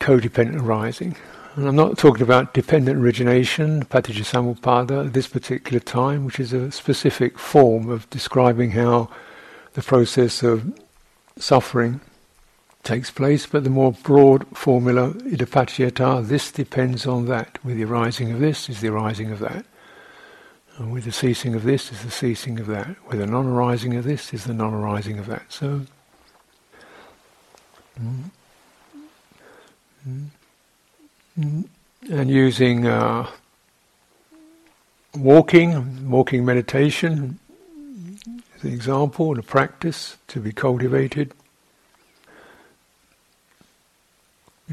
codependent 0.00 0.62
arising. 0.62 1.16
And 1.56 1.68
I'm 1.68 1.76
not 1.76 1.96
talking 1.96 2.22
about 2.22 2.52
dependent 2.52 2.98
origination, 2.98 3.84
paticca 3.84 5.06
at 5.06 5.12
this 5.12 5.28
particular 5.28 5.78
time, 5.78 6.24
which 6.24 6.40
is 6.40 6.52
a 6.52 6.72
specific 6.72 7.38
form 7.38 7.88
of 7.88 8.10
describing 8.10 8.72
how 8.72 9.08
the 9.74 9.82
process 9.82 10.42
of 10.42 10.76
suffering 11.38 12.00
takes 12.84 13.10
place, 13.10 13.46
but 13.46 13.64
the 13.64 13.70
more 13.70 13.92
broad 13.92 14.46
formula, 14.56 15.10
idappaccayata, 15.12 16.26
this 16.26 16.52
depends 16.52 17.06
on 17.06 17.26
that. 17.26 17.58
With 17.64 17.76
the 17.76 17.84
arising 17.84 18.30
of 18.30 18.40
this 18.40 18.68
is 18.68 18.80
the 18.80 18.88
arising 18.88 19.32
of 19.32 19.38
that. 19.40 19.64
And 20.76 20.92
with 20.92 21.04
the 21.04 21.12
ceasing 21.12 21.54
of 21.54 21.62
this 21.62 21.92
is 21.92 22.02
the 22.02 22.10
ceasing 22.10 22.58
of 22.58 22.66
that. 22.66 22.96
With 23.08 23.20
the 23.20 23.26
non-arising 23.26 23.96
of 23.96 24.04
this 24.04 24.34
is 24.34 24.44
the 24.44 24.54
non-arising 24.54 25.18
of 25.18 25.26
that. 25.26 25.44
So, 25.48 25.82
mm, 28.00 28.24
mm, 30.08 30.26
mm, 31.38 31.68
and 32.10 32.30
using 32.30 32.86
uh, 32.86 33.30
walking, 35.16 36.10
walking 36.10 36.44
meditation 36.44 37.38
as 38.56 38.64
an 38.64 38.72
example 38.72 39.30
and 39.30 39.38
a 39.38 39.42
practice 39.42 40.16
to 40.28 40.40
be 40.40 40.52
cultivated. 40.52 41.32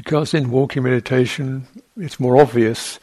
Because 0.02 0.34
in 0.34 0.50
walking 0.50 0.82
meditation, 0.82 1.64
it's 1.96 2.18
more 2.18 2.36
obvious, 2.36 2.98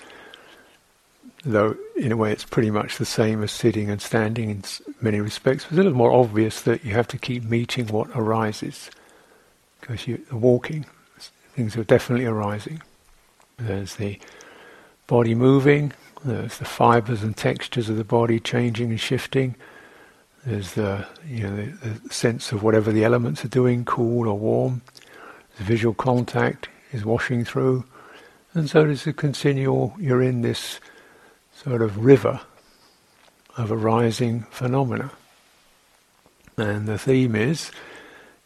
though 1.45 1.77
in 1.95 2.11
a 2.11 2.17
way 2.17 2.33
it's 2.33 2.43
pretty 2.43 2.69
much 2.69 2.97
the 2.97 3.05
same 3.05 3.41
as 3.41 3.53
sitting 3.53 3.89
and 3.89 4.01
standing 4.01 4.49
in 4.49 4.63
many 4.99 5.21
respects. 5.21 5.63
It's 5.63 5.71
a 5.71 5.75
little 5.75 5.93
more 5.93 6.11
obvious 6.11 6.61
that 6.63 6.83
you 6.83 6.91
have 6.91 7.07
to 7.07 7.17
keep 7.17 7.43
meeting 7.43 7.87
what 7.87 8.09
arises, 8.13 8.91
because 9.79 10.07
you're 10.07 10.19
walking, 10.29 10.85
things 11.55 11.77
are 11.77 11.85
definitely 11.85 12.25
arising. 12.25 12.81
There's 13.57 13.95
the 13.95 14.19
body 15.07 15.35
moving, 15.35 15.93
there's 16.25 16.57
the 16.57 16.65
fibers 16.65 17.23
and 17.23 17.35
textures 17.35 17.87
of 17.87 17.95
the 17.95 18.03
body 18.03 18.41
changing 18.41 18.89
and 18.89 18.99
shifting. 18.99 19.55
There's 20.45 20.73
the 20.73 21.07
you 21.25 21.43
know 21.43 21.55
the, 21.55 21.99
the 21.99 22.13
sense 22.13 22.51
of 22.51 22.61
whatever 22.61 22.91
the 22.91 23.05
elements 23.05 23.45
are 23.45 23.49
doing, 23.49 23.85
cool 23.85 24.27
or 24.27 24.37
warm. 24.37 24.81
The 25.57 25.63
visual 25.63 25.93
contact 25.93 26.67
is 26.91 27.05
washing 27.05 27.45
through, 27.45 27.85
and 28.53 28.69
so 28.69 28.83
there's 28.83 29.07
a 29.07 29.13
continual. 29.13 29.95
You're 29.99 30.21
in 30.21 30.41
this 30.41 30.79
sort 31.53 31.81
of 31.81 32.03
river 32.03 32.41
of 33.57 33.71
arising 33.71 34.43
phenomena, 34.51 35.11
and 36.57 36.87
the 36.87 36.97
theme 36.97 37.35
is: 37.35 37.71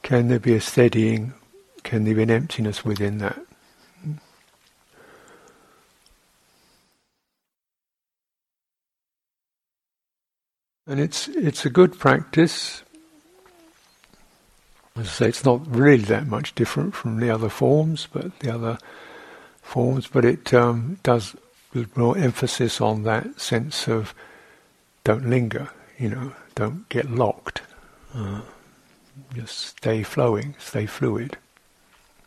can 0.02 0.28
there 0.28 0.40
be 0.40 0.54
a 0.54 0.62
steadying? 0.62 1.34
Can 1.84 2.06
there 2.06 2.16
be 2.16 2.24
an 2.24 2.32
emptiness 2.32 2.86
within 2.86 3.18
that? 3.20 3.40
And 10.86 11.00
it's 11.00 11.30
it's 11.30 11.66
a 11.66 11.70
good 11.70 11.98
practice. 11.98 12.83
As 14.96 15.08
I 15.08 15.12
say, 15.12 15.28
it's 15.30 15.46
not 15.46 15.62
really 15.76 16.04
that 16.04 16.28
much 16.28 16.54
different 16.54 16.94
from 16.94 17.20
the 17.20 17.30
other 17.30 17.50
forms, 17.50 18.08
but 18.12 18.38
the 18.40 18.54
other 18.54 18.78
forms, 19.62 20.08
but 20.08 20.24
it 20.24 20.54
um, 20.54 21.00
does 21.02 21.36
more 21.96 22.18
emphasis 22.18 22.80
on 22.80 23.04
that 23.04 23.40
sense 23.40 23.88
of 23.88 24.14
don't 25.04 25.30
linger, 25.30 25.70
you 25.98 26.10
know, 26.10 26.34
don't 26.54 26.88
get 26.90 27.10
locked. 27.10 27.62
Uh, 28.14 28.42
just 29.34 29.58
stay 29.78 30.04
flowing, 30.04 30.56
stay 30.60 30.86
fluid, 30.86 31.38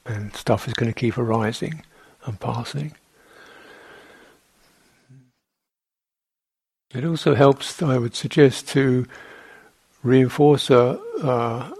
and 0.04 0.34
stuff 0.34 0.66
is 0.66 0.74
going 0.74 0.92
to 0.92 0.98
keep 0.98 1.16
arising 1.16 1.82
and 2.24 2.40
passing. 2.40 2.96
It 6.94 7.04
also 7.04 7.34
helps, 7.34 7.82
I 7.82 7.98
would 7.98 8.14
suggest, 8.14 8.68
to 8.70 9.06
reinforce 10.02 10.70
a, 10.70 11.00
uh, 11.22 11.70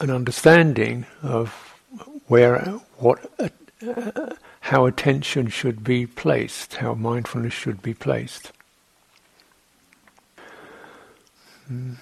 an 0.00 0.10
understanding 0.10 1.06
of 1.22 1.48
where, 2.26 2.60
what, 2.96 3.30
uh, 3.38 4.30
how 4.60 4.86
attention 4.86 5.48
should 5.48 5.84
be 5.84 6.06
placed, 6.06 6.76
how 6.76 6.94
mindfulness 6.94 7.52
should 7.52 7.82
be 7.82 7.92
placed. 7.92 8.52
Mm. 11.70 11.96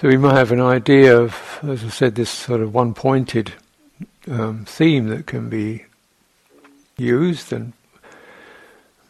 So 0.00 0.08
we 0.08 0.18
might 0.18 0.34
have 0.34 0.52
an 0.52 0.60
idea 0.60 1.18
of, 1.18 1.58
as 1.62 1.82
I 1.82 1.88
said, 1.88 2.14
this 2.16 2.28
sort 2.28 2.60
of 2.60 2.74
one-pointed 2.74 3.54
um, 4.30 4.64
theme 4.64 5.08
that 5.08 5.26
can 5.26 5.48
be 5.48 5.84
used 6.96 7.52
and 7.52 7.72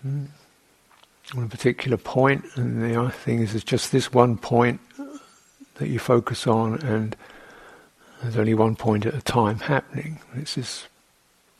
mm, 0.06 0.26
on 1.36 1.44
a 1.44 1.48
particular 1.48 1.96
point, 1.96 2.44
and 2.54 2.82
the 2.82 2.98
other 2.98 3.10
thing 3.10 3.40
is 3.40 3.54
it's 3.54 3.64
just 3.64 3.90
this 3.90 4.12
one 4.12 4.36
point 4.36 4.80
that 5.74 5.88
you 5.88 5.98
focus 5.98 6.46
on, 6.46 6.74
and 6.82 7.16
there's 8.22 8.36
only 8.36 8.54
one 8.54 8.76
point 8.76 9.04
at 9.06 9.14
a 9.14 9.22
time 9.22 9.58
happening. 9.58 10.20
It's 10.34 10.54
this 10.54 10.86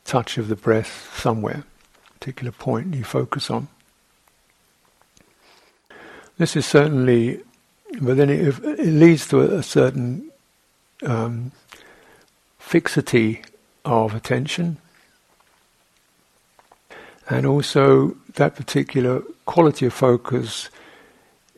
touch 0.05 0.39
of 0.39 0.49
the 0.49 0.57
breath 0.57 1.13
somewhere, 1.19 1.65
particular 2.15 2.53
point 2.53 2.95
you 2.95 3.05
focus 3.05 3.51
on. 3.51 3.69
This 6.39 6.55
is 6.55 6.67
certainly 6.67 7.43
but 8.01 8.17
then 8.17 8.31
it, 8.31 8.59
it 8.65 8.87
leads 8.87 9.27
to 9.29 9.41
a, 9.41 9.63
certain 9.63 10.31
um, 11.05 11.53
fixity 12.67 13.43
of 13.85 14.13
attention, 14.13 14.77
and 17.31 17.47
also 17.47 18.17
that 18.35 18.57
particular 18.57 19.23
quality 19.45 19.87
of 19.87 19.93
focus 19.93 20.69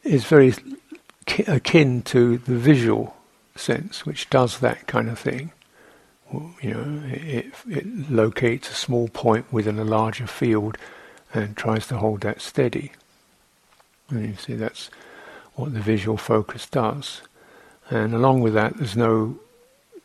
is 0.05 0.25
very 0.27 0.53
akin 1.47 2.03
to 2.03 2.37
the 2.37 2.59
visual 2.59 3.17
sense, 3.57 4.05
which 4.05 4.29
does 4.29 4.59
that 4.59 4.87
kind 4.87 5.09
of 5.09 5.19
thing. 5.19 5.51
You 6.61 6.75
know, 6.75 7.03
it, 7.07 7.47
it 7.67 8.11
locates 8.11 8.71
a 8.71 8.75
small 8.75 9.09
point 9.09 9.51
within 9.51 9.79
a 9.79 9.85
larger 9.85 10.27
field 10.27 10.77
and 11.33 11.57
tries 11.57 11.87
to 11.87 11.97
hold 11.97 12.21
that 12.21 12.43
steady. 12.43 12.93
And 14.11 14.27
you 14.27 14.35
see, 14.37 14.57
that's 14.57 14.91
what 15.55 15.73
the 15.73 15.81
visual 15.81 16.19
focus 16.19 16.67
does. 16.67 17.23
And 17.89 18.15
along 18.15 18.43
with 18.43 18.53
that, 18.53 18.77
there's 18.77 18.97
no 18.97 19.39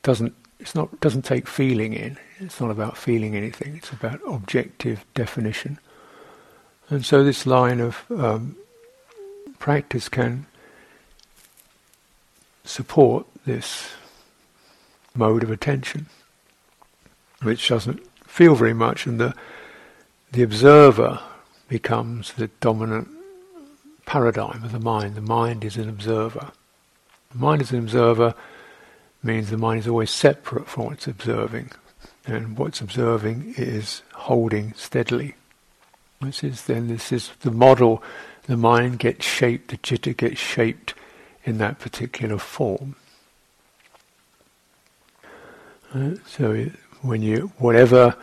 doesn't 0.02 0.34
it's 0.64 0.74
not 0.74 0.98
doesn't 1.02 1.26
take 1.26 1.46
feeling 1.46 1.92
in. 1.92 2.18
It's 2.40 2.62
not 2.62 2.72
about 2.72 2.98
feeling 2.98 3.36
anything. 3.36 3.76
It's 3.76 3.92
about 3.92 4.22
objective 4.26 5.04
definition. 5.14 5.78
And 6.90 7.06
so 7.06 7.22
this 7.22 7.46
line 7.46 7.82
of 7.82 8.06
um, 8.10 8.56
practice 9.60 10.08
can 10.08 10.46
support 12.64 13.26
this 13.46 13.92
mode 15.14 15.44
of 15.44 15.52
attention, 15.52 16.06
which 17.42 17.68
doesn't 17.68 18.00
feel 18.26 18.56
very 18.56 18.74
much, 18.74 19.06
and 19.06 19.20
the 19.20 19.36
the 20.32 20.44
observer 20.44 21.20
becomes 21.68 22.32
the 22.34 22.48
dominant 22.62 23.10
paradigm 24.06 24.64
of 24.64 24.72
the 24.72 24.80
mind. 24.80 25.16
The 25.16 25.22
mind 25.22 25.66
is 25.66 25.76
an 25.76 25.90
observer. 25.90 26.54
The 27.34 27.38
mind 27.38 27.62
is 27.62 27.74
an 27.74 27.80
observer 27.80 28.34
means 29.24 29.50
the 29.50 29.58
mind 29.58 29.80
is 29.80 29.88
always 29.88 30.12
separate 30.12 30.68
from 30.68 30.86
what's 30.86 31.08
observing, 31.08 31.72
and 32.26 32.58
what's 32.58 32.82
observing 32.82 33.54
is 33.58 34.02
holding 34.14 34.74
steadily. 34.74 35.36
This 36.22 36.44
is 36.44 36.66
then 36.66 36.88
this 36.88 37.12
is 37.12 37.32
the 37.42 37.52
model. 37.52 38.04
The 38.48 38.58
mind 38.58 39.00
gets 39.00 39.26
shaped. 39.26 39.70
The 39.70 39.78
chitta 39.78 40.14
gets 40.14 40.40
shaped 40.40 40.94
in 41.44 41.58
that 41.58 41.80
particular 41.80 42.38
form. 42.38 42.96
Uh, 45.94 46.16
so 46.26 46.66
when 47.02 47.22
you 47.22 47.52
whatever 47.58 48.16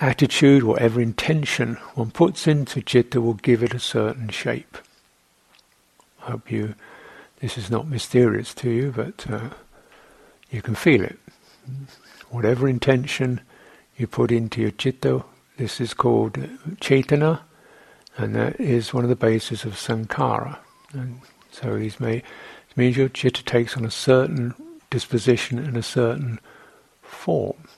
attitude, 0.00 0.62
whatever 0.62 1.00
intention 1.00 1.74
one 1.94 2.10
puts 2.10 2.46
into 2.46 2.82
citta 2.82 3.20
will 3.20 3.34
give 3.34 3.62
it 3.62 3.74
a 3.74 3.78
certain 3.80 4.28
shape. 4.28 4.78
I 6.22 6.32
hope 6.32 6.50
you, 6.50 6.74
this 7.40 7.56
is 7.56 7.70
not 7.70 7.88
mysterious 7.88 8.52
to 8.54 8.70
you, 8.70 8.92
but 8.94 9.30
uh, 9.30 9.50
you 10.50 10.62
can 10.62 10.74
feel 10.74 11.02
it. 11.02 11.18
Whatever 12.30 12.68
intention 12.68 13.40
you 13.96 14.06
put 14.06 14.30
into 14.30 14.60
your 14.60 14.70
citta, 14.70 15.24
this 15.56 15.80
is 15.80 15.94
called 15.94 16.34
cetana, 16.80 17.40
and 18.16 18.34
that 18.34 18.60
is 18.60 18.92
one 18.92 19.04
of 19.04 19.10
the 19.10 19.16
bases 19.16 19.64
of 19.64 19.74
sankhara. 19.74 20.58
And 20.92 21.20
so 21.50 21.78
these 21.78 22.00
may, 22.00 22.18
it 22.18 22.76
means 22.76 22.96
your 22.96 23.08
citta 23.08 23.44
takes 23.44 23.76
on 23.76 23.84
a 23.84 23.90
certain 23.90 24.54
disposition 24.90 25.58
and 25.58 25.76
a 25.76 25.82
certain 25.82 26.40
form 27.02 27.68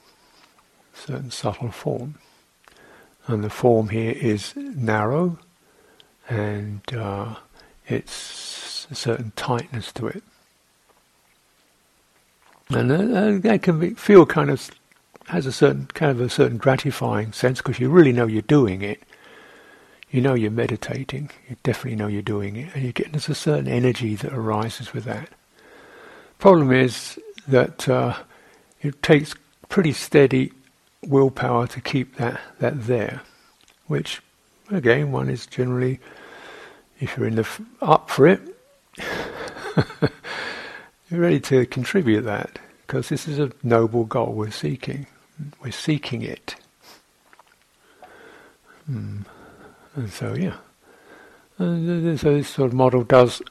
certain 0.98 1.30
subtle 1.30 1.70
form. 1.70 2.16
And 3.26 3.44
the 3.44 3.50
form 3.50 3.90
here 3.90 4.12
is 4.12 4.54
narrow, 4.56 5.38
and 6.28 6.80
uh, 6.94 7.36
it's 7.86 8.86
a 8.90 8.94
certain 8.94 9.32
tightness 9.36 9.92
to 9.92 10.06
it. 10.06 10.22
And 12.70 12.92
uh, 12.92 13.48
that 13.48 13.62
can 13.62 13.78
be, 13.78 13.90
feel 13.90 14.26
kind 14.26 14.50
of 14.50 14.70
has 15.26 15.46
a 15.46 15.52
certain 15.52 15.86
kind 15.86 16.10
of 16.10 16.20
a 16.20 16.28
certain 16.28 16.58
gratifying 16.58 17.32
sense 17.32 17.58
because 17.58 17.78
you 17.78 17.88
really 17.88 18.12
know 18.12 18.26
you're 18.26 18.42
doing 18.42 18.82
it. 18.82 19.02
You 20.10 20.20
know 20.22 20.34
you're 20.34 20.50
meditating. 20.50 21.30
You 21.48 21.56
definitely 21.62 21.96
know 21.96 22.06
you're 22.06 22.22
doing 22.22 22.56
it, 22.56 22.74
and 22.74 22.84
you 22.84 22.92
get 22.92 23.12
there's 23.12 23.28
a 23.28 23.34
certain 23.34 23.68
energy 23.68 24.14
that 24.16 24.32
arises 24.32 24.92
with 24.92 25.04
that. 25.04 25.28
Problem 26.38 26.72
is 26.72 27.18
that 27.46 27.88
uh, 27.88 28.14
it 28.80 29.02
takes 29.02 29.34
pretty 29.68 29.92
steady 29.92 30.52
willpower 31.06 31.66
to 31.68 31.80
keep 31.80 32.16
that, 32.16 32.40
that 32.58 32.86
there, 32.86 33.22
which 33.86 34.22
again 34.70 35.12
one 35.12 35.28
is 35.28 35.46
generally 35.46 36.00
if 37.00 37.16
you're 37.16 37.26
in 37.26 37.36
the 37.36 37.42
f- 37.42 37.60
up 37.80 38.10
for 38.10 38.26
it, 38.26 38.40
ready 41.10 41.40
to 41.40 41.66
contribute 41.66 42.22
that 42.22 42.58
because 42.86 43.08
this 43.08 43.28
is 43.28 43.38
a 43.38 43.52
noble 43.62 44.04
goal 44.04 44.32
we're 44.32 44.50
seeking. 44.50 45.06
We're 45.62 45.72
seeking 45.72 46.22
it. 46.22 46.56
Hmm. 48.86 49.22
And 49.94 50.10
so, 50.10 50.34
yeah. 50.34 50.56
And 51.58 52.18
so 52.18 52.34
this 52.34 52.48
sort 52.48 52.68
of 52.68 52.74
model 52.74 53.04
does 53.04 53.42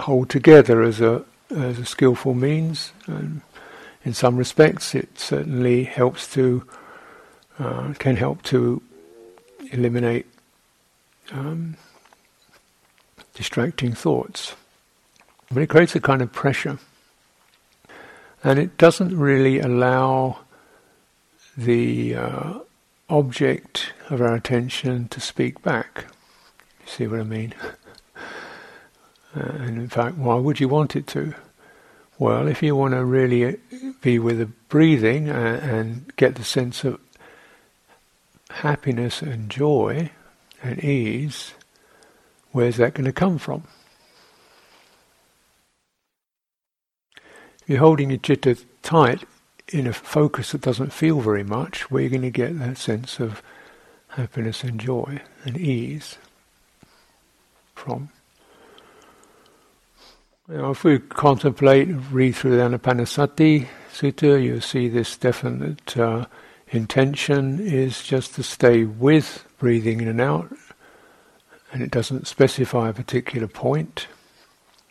hold 0.00 0.30
together 0.30 0.82
as 0.82 1.00
a 1.00 1.24
as 1.50 1.78
a 1.78 1.84
skillful 1.84 2.34
means. 2.34 2.92
And 3.06 3.42
in 4.04 4.14
some 4.14 4.36
respects, 4.36 4.94
it 4.94 5.18
certainly 5.18 5.84
helps 5.84 6.32
to 6.34 6.64
uh, 7.58 7.92
can 7.98 8.16
help 8.16 8.42
to 8.44 8.82
eliminate 9.72 10.26
um, 11.32 11.76
distracting 13.34 13.92
thoughts. 13.92 14.54
But 15.52 15.64
it 15.64 15.68
creates 15.68 15.96
a 15.96 16.00
kind 16.00 16.22
of 16.22 16.32
pressure, 16.32 16.78
and 18.44 18.58
it 18.58 18.78
doesn't 18.78 19.18
really 19.18 19.58
allow 19.58 20.38
the 21.56 22.14
uh, 22.14 22.58
object 23.08 23.92
of 24.10 24.20
our 24.20 24.34
attention 24.34 25.08
to 25.08 25.20
speak 25.20 25.60
back. 25.62 26.06
You 26.82 26.86
see 26.86 27.06
what 27.06 27.20
I 27.20 27.24
mean? 27.24 27.54
Uh, 29.32 29.42
and 29.60 29.78
in 29.78 29.88
fact, 29.88 30.16
why 30.16 30.34
would 30.34 30.58
you 30.58 30.66
want 30.66 30.96
it 30.96 31.06
to? 31.06 31.32
Well, 32.18 32.48
if 32.48 32.64
you 32.64 32.74
want 32.74 32.94
to 32.94 33.04
really 33.04 33.58
be 34.00 34.18
with 34.18 34.38
the 34.38 34.46
breathing 34.46 35.28
and, 35.28 35.70
and 35.70 36.16
get 36.16 36.34
the 36.34 36.42
sense 36.42 36.82
of 36.82 36.98
happiness 38.50 39.22
and 39.22 39.48
joy 39.48 40.10
and 40.64 40.82
ease, 40.82 41.52
where's 42.50 42.76
that 42.78 42.94
going 42.94 43.04
to 43.04 43.12
come 43.12 43.38
from? 43.38 43.62
You're 47.70 47.78
holding 47.78 48.10
your 48.10 48.18
chitta 48.18 48.58
tight 48.82 49.22
in 49.68 49.86
a 49.86 49.92
focus 49.92 50.50
that 50.50 50.60
doesn't 50.60 50.92
feel 50.92 51.20
very 51.20 51.44
much, 51.44 51.88
where 51.88 52.02
you're 52.02 52.10
going 52.10 52.22
to 52.22 52.28
get 52.28 52.58
that 52.58 52.76
sense 52.76 53.20
of 53.20 53.44
happiness 54.08 54.64
and 54.64 54.80
joy 54.80 55.20
and 55.44 55.56
ease 55.56 56.18
from? 57.76 58.08
You 60.48 60.56
know, 60.56 60.70
if 60.72 60.82
we 60.82 60.98
contemplate, 60.98 61.86
read 62.10 62.34
through 62.34 62.56
the 62.56 62.62
Anapanasati 62.62 63.68
Sutta, 63.92 64.42
you'll 64.42 64.60
see 64.60 64.88
this 64.88 65.16
definite 65.16 65.96
uh, 65.96 66.26
intention 66.70 67.60
is 67.60 68.02
just 68.02 68.34
to 68.34 68.42
stay 68.42 68.82
with 68.82 69.44
breathing 69.60 70.00
in 70.00 70.08
and 70.08 70.20
out, 70.20 70.52
and 71.72 71.84
it 71.84 71.92
doesn't 71.92 72.26
specify 72.26 72.88
a 72.88 72.92
particular 72.92 73.46
point, 73.46 74.08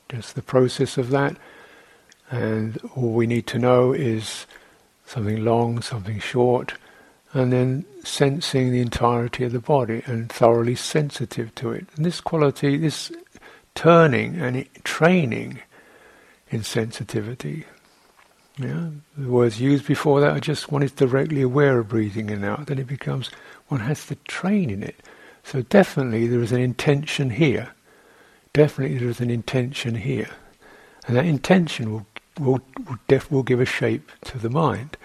just 0.07 0.35
the 0.35 0.41
process 0.41 0.97
of 0.97 1.09
that. 1.09 1.35
And 2.29 2.77
all 2.95 3.11
we 3.11 3.27
need 3.27 3.47
to 3.47 3.59
know 3.59 3.91
is 3.91 4.45
something 5.05 5.43
long, 5.43 5.81
something 5.81 6.19
short, 6.19 6.73
and 7.33 7.51
then 7.51 7.85
sensing 8.03 8.71
the 8.71 8.81
entirety 8.81 9.43
of 9.43 9.51
the 9.51 9.59
body 9.59 10.03
and 10.05 10.31
thoroughly 10.31 10.75
sensitive 10.75 11.53
to 11.55 11.71
it. 11.71 11.87
And 11.95 12.05
this 12.05 12.21
quality, 12.21 12.77
this 12.77 13.11
turning 13.75 14.39
and 14.39 14.67
training 14.83 15.59
in 16.49 16.63
sensitivity. 16.63 17.65
Yeah, 18.57 18.89
the 19.17 19.29
words 19.29 19.61
used 19.61 19.87
before 19.87 20.19
that 20.19 20.35
are 20.35 20.41
just 20.41 20.71
one 20.71 20.83
is 20.83 20.91
directly 20.91 21.41
aware 21.41 21.79
of 21.79 21.87
breathing 21.87 22.29
in 22.29 22.43
and 22.43 22.45
out. 22.45 22.65
Then 22.67 22.77
it 22.77 22.87
becomes 22.87 23.29
one 23.69 23.79
has 23.81 24.05
to 24.07 24.15
train 24.15 24.69
in 24.69 24.83
it. 24.83 24.95
So 25.43 25.61
definitely 25.61 26.27
there 26.27 26.41
is 26.41 26.51
an 26.51 26.59
intention 26.59 27.29
here. 27.29 27.71
Definitely 28.51 28.97
there 28.97 29.09
is 29.09 29.21
an 29.21 29.29
intention 29.29 29.95
here, 29.95 30.29
and 31.07 31.15
that 31.15 31.25
intention 31.25 31.91
will 31.91 32.05
will 32.39 32.61
will, 32.87 32.99
def- 33.07 33.31
will 33.31 33.43
give 33.43 33.59
a 33.59 33.65
shape 33.65 34.11
to 34.25 34.37
the 34.37 34.49
mind. 34.49 34.97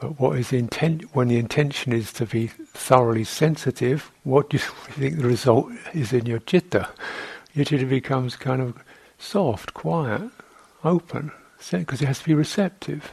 But 0.00 0.18
what 0.18 0.36
is 0.36 0.50
the 0.50 0.58
intent? 0.58 1.14
When 1.14 1.28
the 1.28 1.38
intention 1.38 1.92
is 1.92 2.12
to 2.14 2.26
be 2.26 2.48
thoroughly 2.48 3.24
sensitive, 3.24 4.10
what 4.24 4.50
do 4.50 4.56
you 4.56 4.62
think 4.94 5.18
the 5.18 5.28
result 5.28 5.70
is 5.94 6.12
in 6.12 6.26
your 6.26 6.40
chitta? 6.40 6.88
it 7.54 7.88
becomes 7.88 8.34
kind 8.34 8.62
of 8.62 8.82
soft, 9.18 9.74
quiet, 9.74 10.22
open, 10.84 11.30
because 11.70 12.02
it 12.02 12.06
has 12.06 12.20
to 12.20 12.24
be 12.24 12.34
receptive. 12.34 13.12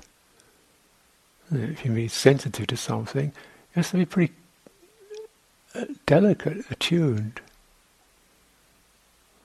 If 1.51 1.83
you 1.83 1.91
be 1.91 2.07
sensitive 2.07 2.67
to 2.67 2.77
something, 2.77 3.27
it 3.27 3.75
has 3.75 3.91
to 3.91 3.97
be 3.97 4.05
pretty 4.05 4.33
uh, 5.75 5.85
delicate, 6.05 6.65
attuned. 6.71 7.41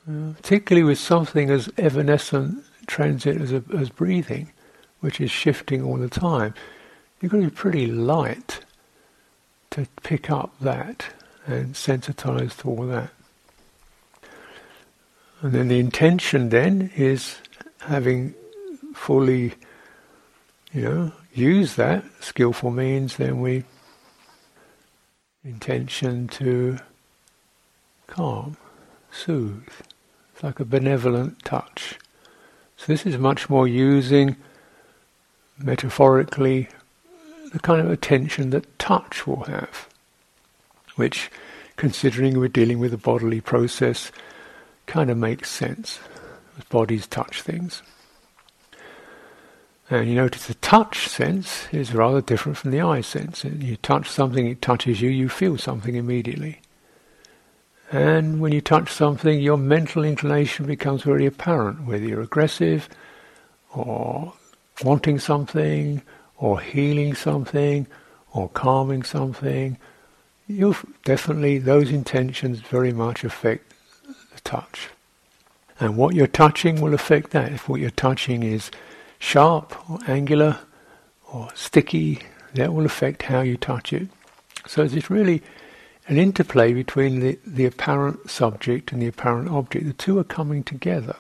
Uh, 0.08 0.32
particularly 0.36 0.84
with 0.84 0.98
something 0.98 1.50
as 1.50 1.70
evanescent, 1.78 2.62
transient 2.86 3.40
as, 3.40 3.52
a, 3.52 3.62
as 3.76 3.90
breathing, 3.90 4.52
which 5.00 5.20
is 5.20 5.30
shifting 5.30 5.82
all 5.82 5.96
the 5.96 6.08
time, 6.08 6.54
you've 7.20 7.32
got 7.32 7.38
to 7.38 7.44
be 7.44 7.50
pretty 7.50 7.86
light 7.86 8.60
to 9.70 9.86
pick 10.02 10.30
up 10.30 10.54
that 10.60 11.06
and 11.46 11.74
sensitize 11.74 12.56
to 12.58 12.68
all 12.68 12.86
that. 12.86 13.10
And 15.42 15.52
then 15.52 15.68
the 15.68 15.78
intention 15.78 16.48
then 16.48 16.90
is 16.96 17.36
having 17.80 18.34
fully, 18.94 19.54
you 20.72 20.82
know, 20.82 21.12
use 21.34 21.74
that 21.74 22.04
skillful 22.20 22.70
means, 22.70 23.16
then 23.16 23.40
we 23.40 23.64
intention 25.44 26.28
to 26.28 26.78
calm, 28.06 28.56
soothe. 29.10 29.68
It's 30.32 30.42
like 30.42 30.60
a 30.60 30.64
benevolent 30.64 31.44
touch. 31.44 31.98
So 32.84 32.92
this 32.92 33.06
is 33.06 33.16
much 33.16 33.48
more 33.48 33.66
using 33.66 34.36
metaphorically 35.56 36.68
the 37.50 37.58
kind 37.58 37.80
of 37.80 37.90
attention 37.90 38.50
that 38.50 38.78
touch 38.78 39.26
will 39.26 39.44
have, 39.44 39.88
which, 40.96 41.30
considering 41.76 42.38
we're 42.38 42.48
dealing 42.48 42.78
with 42.80 42.92
a 42.92 42.98
bodily 42.98 43.40
process, 43.40 44.12
kind 44.84 45.08
of 45.08 45.16
makes 45.16 45.50
sense 45.50 45.98
bodies 46.68 47.06
touch 47.06 47.40
things. 47.40 47.82
And 49.88 50.06
you 50.06 50.14
notice 50.14 50.46
the 50.46 50.52
touch 50.52 51.08
sense 51.08 51.66
is 51.72 51.94
rather 51.94 52.20
different 52.20 52.58
from 52.58 52.70
the 52.70 52.82
eye 52.82 53.00
sense. 53.00 53.44
You 53.44 53.76
touch 53.76 54.10
something, 54.10 54.46
it 54.46 54.60
touches 54.60 55.00
you, 55.00 55.08
you 55.08 55.30
feel 55.30 55.56
something 55.56 55.94
immediately. 55.94 56.60
And 57.92 58.40
when 58.40 58.52
you 58.52 58.60
touch 58.60 58.90
something, 58.90 59.40
your 59.40 59.56
mental 59.56 60.04
inclination 60.04 60.66
becomes 60.66 61.02
very 61.02 61.26
apparent, 61.26 61.86
whether 61.86 62.04
you're 62.04 62.22
aggressive 62.22 62.88
or 63.72 64.32
wanting 64.82 65.18
something 65.18 66.02
or 66.36 66.60
healing 66.60 67.14
something 67.14 67.86
or 68.32 68.48
calming 68.48 69.02
something. 69.02 69.78
You'll 70.46 70.76
definitely, 71.04 71.58
those 71.58 71.90
intentions 71.90 72.60
very 72.60 72.92
much 72.92 73.24
affect 73.24 73.72
the 74.06 74.40
touch. 74.40 74.88
And 75.80 75.96
what 75.96 76.14
you're 76.14 76.26
touching 76.26 76.80
will 76.80 76.94
affect 76.94 77.30
that. 77.30 77.52
If 77.52 77.68
what 77.68 77.80
you're 77.80 77.90
touching 77.90 78.42
is 78.42 78.70
sharp 79.18 79.90
or 79.90 79.98
angular 80.06 80.58
or 81.32 81.48
sticky, 81.54 82.20
that 82.54 82.72
will 82.72 82.86
affect 82.86 83.22
how 83.22 83.40
you 83.40 83.56
touch 83.56 83.92
it. 83.92 84.08
So 84.66 84.82
it's 84.82 85.10
really 85.10 85.42
an 86.06 86.18
interplay 86.18 86.72
between 86.72 87.20
the, 87.20 87.38
the 87.46 87.64
apparent 87.64 88.30
subject 88.30 88.92
and 88.92 89.00
the 89.00 89.06
apparent 89.06 89.48
object. 89.48 89.86
The 89.86 89.92
two 89.92 90.18
are 90.18 90.24
coming 90.24 90.62
together. 90.62 91.16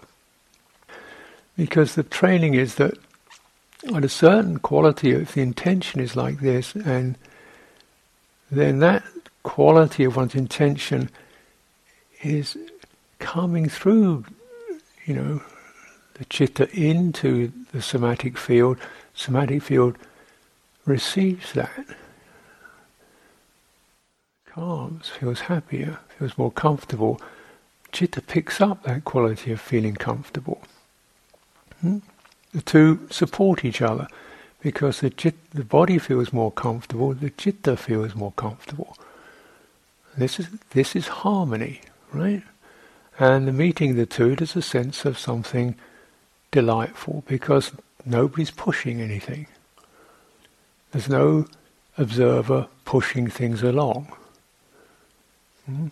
Because 1.56 1.94
the 1.94 2.02
training 2.02 2.54
is 2.54 2.74
that 2.76 2.98
at 3.94 4.04
a 4.04 4.08
certain 4.08 4.58
quality, 4.58 5.12
if 5.12 5.34
the 5.34 5.42
intention 5.42 6.00
is 6.00 6.16
like 6.16 6.40
this, 6.40 6.74
and 6.74 7.16
then 8.50 8.78
that 8.80 9.04
quality 9.42 10.04
of 10.04 10.16
one's 10.16 10.34
intention 10.34 11.10
is 12.22 12.56
coming 13.18 13.68
through, 13.68 14.24
you 15.06 15.14
know, 15.14 15.42
the 16.14 16.24
chitta 16.26 16.70
into 16.72 17.52
the 17.72 17.82
somatic 17.82 18.38
field, 18.38 18.78
somatic 19.14 19.62
field 19.62 19.96
receives 20.84 21.52
that. 21.52 21.84
Calms, 24.54 25.08
feels 25.08 25.40
happier, 25.40 25.98
feels 26.16 26.38
more 26.38 26.52
comfortable. 26.52 27.20
Chitta 27.90 28.22
picks 28.22 28.60
up 28.60 28.84
that 28.84 29.04
quality 29.04 29.50
of 29.50 29.60
feeling 29.60 29.96
comfortable. 29.96 30.62
Hmm? 31.80 31.98
The 32.52 32.62
two 32.62 33.00
support 33.10 33.64
each 33.64 33.82
other 33.82 34.06
because 34.60 35.00
the, 35.00 35.10
the 35.52 35.64
body 35.64 35.98
feels 35.98 36.32
more 36.32 36.52
comfortable, 36.52 37.12
the 37.14 37.30
chitta 37.30 37.76
feels 37.76 38.14
more 38.14 38.30
comfortable. 38.32 38.96
This 40.16 40.38
is 40.38 40.48
this 40.70 40.94
is 40.94 41.08
harmony, 41.08 41.80
right? 42.12 42.44
And 43.18 43.48
the 43.48 43.52
meeting 43.52 43.96
the 43.96 44.06
two, 44.06 44.36
there's 44.36 44.54
a 44.54 44.62
sense 44.62 45.04
of 45.04 45.18
something 45.18 45.74
delightful 46.52 47.24
because 47.26 47.72
nobody's 48.06 48.52
pushing 48.52 49.00
anything. 49.00 49.48
There's 50.92 51.08
no 51.08 51.46
observer 51.98 52.68
pushing 52.84 53.28
things 53.28 53.60
along. 53.60 54.12
Hmm? 55.66 55.88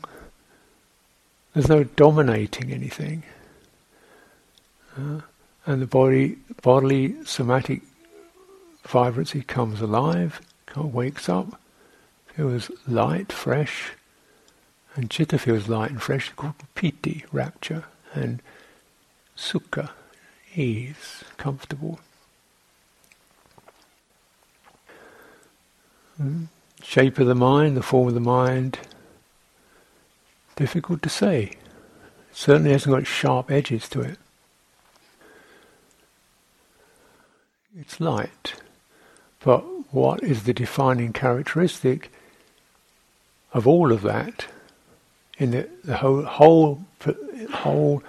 There's 1.54 1.68
no 1.68 1.84
dominating 1.84 2.72
anything. 2.72 3.24
Uh, 4.96 5.20
and 5.66 5.82
the 5.82 5.86
body, 5.86 6.38
bodily 6.62 7.24
somatic 7.24 7.82
vibrancy 8.86 9.42
comes 9.42 9.80
alive, 9.80 10.40
wakes 10.76 11.28
up, 11.28 11.60
feels 12.34 12.70
light, 12.86 13.32
fresh, 13.32 13.92
and 14.94 15.10
chitta 15.10 15.38
feels 15.38 15.68
light 15.68 15.90
and 15.90 16.02
fresh, 16.02 16.30
called 16.30 16.54
piti, 16.74 17.24
rapture, 17.32 17.84
and 18.14 18.42
sukha, 19.36 19.90
ease, 20.54 21.24
comfortable. 21.36 22.00
Mm. 26.20 26.46
Shape 26.82 27.18
of 27.18 27.26
the 27.26 27.34
mind, 27.34 27.76
the 27.76 27.82
form 27.82 28.08
of 28.08 28.14
the 28.14 28.20
mind, 28.20 28.78
difficult 30.56 31.02
to 31.02 31.08
say. 31.08 31.42
It 31.44 32.36
certainly 32.36 32.72
hasn't 32.72 32.94
got 32.94 33.06
sharp 33.06 33.50
edges 33.50 33.88
to 33.90 34.00
it. 34.00 34.18
It's 37.78 38.00
light. 38.00 38.54
But 39.40 39.60
what 39.92 40.22
is 40.22 40.44
the 40.44 40.54
defining 40.54 41.12
characteristic 41.12 42.10
of 43.52 43.66
all 43.66 43.92
of 43.92 44.02
that 44.02 44.46
in 45.38 45.50
the, 45.50 45.68
the 45.84 45.96
whole, 45.96 46.22
whole, 46.22 46.84
whole, 47.52 48.02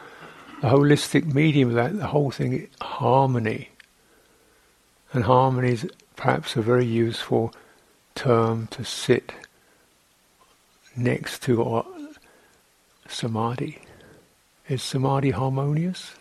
the 0.62 0.68
holistic 0.68 1.34
medium 1.34 1.70
of 1.70 1.76
that, 1.76 1.98
the 1.98 2.08
whole 2.08 2.32
thing, 2.32 2.68
harmony. 2.82 3.70
And 5.12 5.24
harmony 5.24 5.72
is 5.72 5.90
perhaps 6.16 6.56
a 6.56 6.62
very 6.62 6.86
useful 6.86 7.54
term 8.16 8.68
to 8.68 8.84
sit 8.84 9.32
next 10.96 11.42
to 11.44 11.62
samadhi. 13.08 13.80
Is 14.68 14.82
samadhi 14.82 15.32
harmonious? 15.32 16.14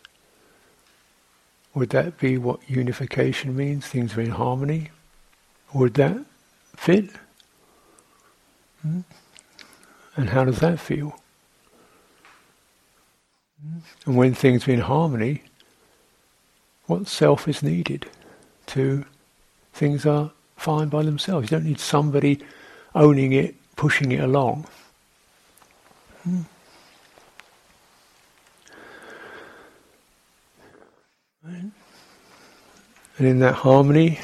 Would 1.74 1.90
that 1.90 2.18
be 2.18 2.36
what 2.36 2.60
unification 2.68 3.56
means? 3.56 3.86
Things 3.86 4.16
are 4.16 4.20
in 4.20 4.30
harmony? 4.30 4.90
Would 5.72 5.94
that 5.94 6.18
fit? 6.76 7.10
Hmm? 8.82 9.00
And 10.16 10.28
how 10.28 10.44
does 10.44 10.58
that 10.58 10.78
feel? 10.78 11.18
Hmm? 13.62 13.78
And 14.04 14.16
when 14.16 14.34
things 14.34 14.68
are 14.68 14.72
in 14.72 14.80
harmony, 14.80 15.42
what 16.86 17.08
self 17.08 17.48
is 17.48 17.62
needed 17.62 18.06
to 18.66 19.04
things 19.72 20.04
are 20.04 20.30
fine 20.56 20.88
by 20.88 21.02
themselves. 21.02 21.50
You 21.50 21.56
don't 21.56 21.66
need 21.66 21.80
somebody 21.80 22.40
owning 22.94 23.32
it, 23.32 23.54
pushing 23.76 24.12
it 24.12 24.20
along. 24.20 24.66
Hmm. 26.22 26.42
And 31.44 31.72
in 33.18 33.40
that 33.40 33.54
harmony, 33.56 34.20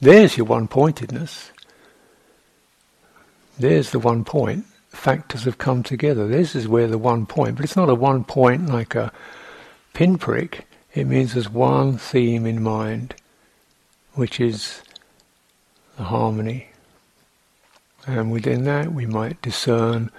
there's 0.00 0.36
your 0.36 0.46
one 0.46 0.68
pointedness. 0.68 1.50
There's 3.58 3.90
the 3.90 3.98
one 3.98 4.24
point. 4.24 4.66
Factors 4.90 5.44
have 5.44 5.58
come 5.58 5.82
together. 5.82 6.26
This 6.28 6.54
is 6.54 6.68
where 6.68 6.86
the 6.86 6.98
one 6.98 7.26
point, 7.26 7.56
but 7.56 7.64
it's 7.64 7.76
not 7.76 7.88
a 7.88 7.94
one 7.94 8.24
point 8.24 8.66
like 8.68 8.94
a 8.94 9.12
pinprick. 9.94 10.66
It 10.94 11.06
means 11.06 11.34
there's 11.34 11.50
one 11.50 11.98
theme 11.98 12.46
in 12.46 12.62
mind, 12.62 13.14
which 14.14 14.40
is 14.40 14.82
the 15.96 16.04
harmony. 16.04 16.68
And 18.06 18.30
within 18.30 18.64
that, 18.64 18.92
we 18.92 19.04
might 19.04 19.42
discern, 19.42 20.10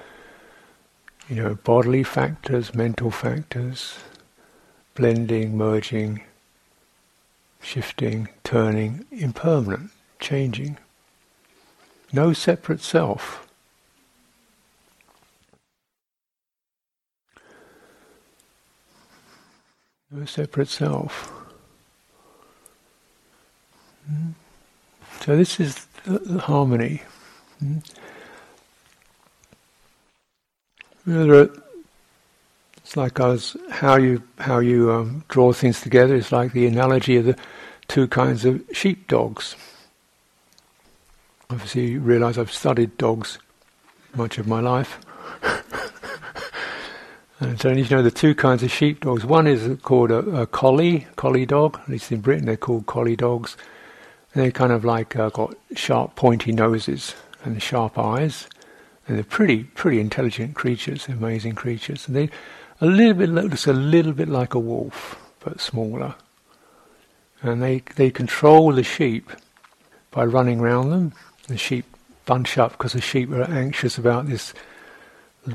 you 1.29 1.35
know, 1.35 1.55
bodily 1.55 2.03
factors, 2.03 2.75
mental 2.75 3.11
factors, 3.11 3.97
blending, 4.97 5.55
merging, 5.55 6.23
shifting, 7.61 8.27
turning, 8.43 9.05
impermanent, 9.11 9.91
changing. 10.19 10.75
No 12.11 12.33
separate 12.33 12.81
self. 12.81 13.47
No 20.09 20.25
separate 20.25 20.67
self. 20.67 21.31
Hmm? 24.09 24.29
So 25.21 25.37
this 25.37 25.59
is 25.59 25.85
the 26.05 26.39
harmony. 26.39 27.03
Hmm? 27.59 27.77
There 31.05 31.33
are 31.35 31.66
it's 32.87 32.95
like 32.95 33.17
how 33.69 33.97
you 33.97 34.23
how 34.37 34.59
you 34.59 34.93
um, 34.93 35.25
draw 35.27 35.51
things 35.51 35.81
together. 35.81 36.15
It's 36.15 36.31
like 36.31 36.53
the 36.53 36.65
analogy 36.67 37.17
of 37.17 37.25
the 37.25 37.35
two 37.89 38.07
kinds 38.07 38.45
of 38.45 38.63
sheepdogs. 38.71 39.57
Obviously, 41.49 41.87
you 41.91 41.99
realise 41.99 42.37
I've 42.37 42.49
studied 42.49 42.97
dogs 42.97 43.39
much 44.15 44.37
of 44.37 44.47
my 44.47 44.61
life. 44.61 44.99
and 47.41 47.59
so 47.59 47.73
you 47.73 47.85
know 47.89 48.01
the 48.01 48.09
two 48.09 48.33
kinds 48.33 48.63
of 48.63 48.71
sheepdogs. 48.71 49.25
One 49.25 49.47
is 49.47 49.69
called 49.81 50.09
a, 50.09 50.19
a, 50.19 50.47
collie, 50.47 51.07
collie 51.17 51.45
dog. 51.45 51.77
At 51.81 51.89
least 51.89 52.13
in 52.13 52.21
Britain, 52.21 52.45
they're 52.45 52.55
called 52.55 52.85
collie 52.85 53.17
dogs. 53.17 53.57
And 54.33 54.45
they're 54.45 54.51
kind 54.51 54.71
of 54.71 54.85
like 54.85 55.13
uh, 55.17 55.29
got 55.31 55.57
sharp, 55.75 56.15
pointy 56.15 56.53
noses 56.53 57.15
and 57.43 57.61
sharp 57.61 57.99
eyes, 57.99 58.47
and 59.05 59.17
they're 59.17 59.25
pretty, 59.25 59.65
pretty 59.65 59.99
intelligent 59.99 60.55
creatures, 60.55 61.09
amazing 61.09 61.55
creatures. 61.55 62.07
And 62.07 62.15
they 62.15 62.29
a 62.81 62.85
little 62.85 63.13
bit 63.13 63.29
looks 63.29 63.67
a 63.67 63.73
little 63.73 64.13
bit 64.13 64.29
like 64.29 64.53
a 64.53 64.59
wolf, 64.59 65.17
but 65.43 65.59
smaller. 65.59 66.15
And 67.41 67.61
they 67.61 67.83
they 67.95 68.11
control 68.11 68.71
the 68.71 68.83
sheep 68.83 69.31
by 70.11 70.25
running 70.25 70.59
around 70.59 70.89
them. 70.89 71.13
The 71.47 71.57
sheep 71.57 71.85
bunch 72.25 72.57
up 72.57 72.73
because 72.73 72.93
the 72.93 73.01
sheep 73.01 73.31
are 73.31 73.43
anxious 73.43 73.97
about 73.97 74.27
this 74.27 74.53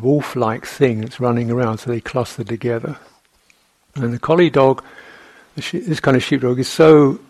wolf-like 0.01 0.65
thing 0.65 1.03
that's 1.03 1.21
running 1.21 1.51
around, 1.51 1.79
so 1.79 1.91
they 1.91 2.01
cluster 2.01 2.45
together. 2.45 2.97
And 3.95 4.13
the 4.13 4.19
collie 4.19 4.49
dog, 4.49 4.83
this 5.55 6.01
kind 6.01 6.17
of 6.17 6.23
sheepdog, 6.23 6.59
is 6.59 6.69
so 6.69 7.21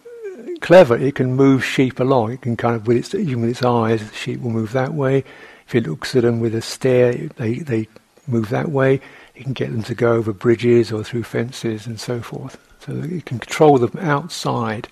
clever. 0.60 0.96
It 0.96 1.16
can 1.16 1.34
move 1.34 1.64
sheep 1.64 1.98
along. 1.98 2.32
It 2.32 2.42
can 2.42 2.56
kind 2.56 2.76
of, 2.76 2.86
with 2.86 2.96
its 2.96 3.14
even 3.14 3.40
with 3.40 3.50
its 3.50 3.64
eyes, 3.64 4.08
the 4.08 4.14
sheep 4.14 4.40
will 4.40 4.50
move 4.50 4.72
that 4.72 4.94
way. 4.94 5.24
If 5.66 5.74
it 5.74 5.86
looks 5.86 6.14
at 6.14 6.22
them 6.22 6.38
with 6.38 6.54
a 6.54 6.62
stare, 6.62 7.14
they 7.36 7.58
they 7.58 7.88
move 8.28 8.48
that 8.50 8.70
way. 8.70 9.00
He 9.34 9.44
can 9.44 9.52
get 9.52 9.70
them 9.70 9.82
to 9.84 9.94
go 9.94 10.12
over 10.12 10.32
bridges 10.32 10.92
or 10.92 11.02
through 11.02 11.24
fences 11.24 11.86
and 11.86 11.98
so 11.98 12.20
forth. 12.20 12.58
So 12.80 13.00
he 13.00 13.20
can 13.20 13.38
control 13.38 13.78
them 13.78 13.96
outside 14.00 14.88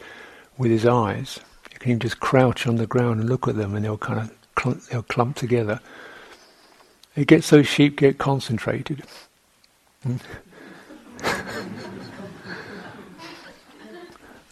with 0.57 0.71
his 0.71 0.87
eyes. 0.87 1.41
You 1.73 1.79
can 1.79 1.91
even 1.91 2.01
just 2.01 2.21
crouch 2.21 2.67
on 2.67 2.77
the 2.77 2.87
ground 2.87 3.21
and 3.21 3.29
look 3.29 3.49
at 3.49 3.57
them, 3.57 3.75
and 3.75 3.85
they'll 3.85 3.99
kind 3.99 4.21
of 4.21 4.31
clump, 4.55 4.83
they'll 4.85 5.03
clump 5.03 5.37
together. 5.37 5.81
It 7.17 7.27
gets 7.27 7.51
those 7.51 7.67
sheep 7.67 7.99
get 7.99 8.19
concentrated. 8.19 9.03
Hmm? 10.03 10.17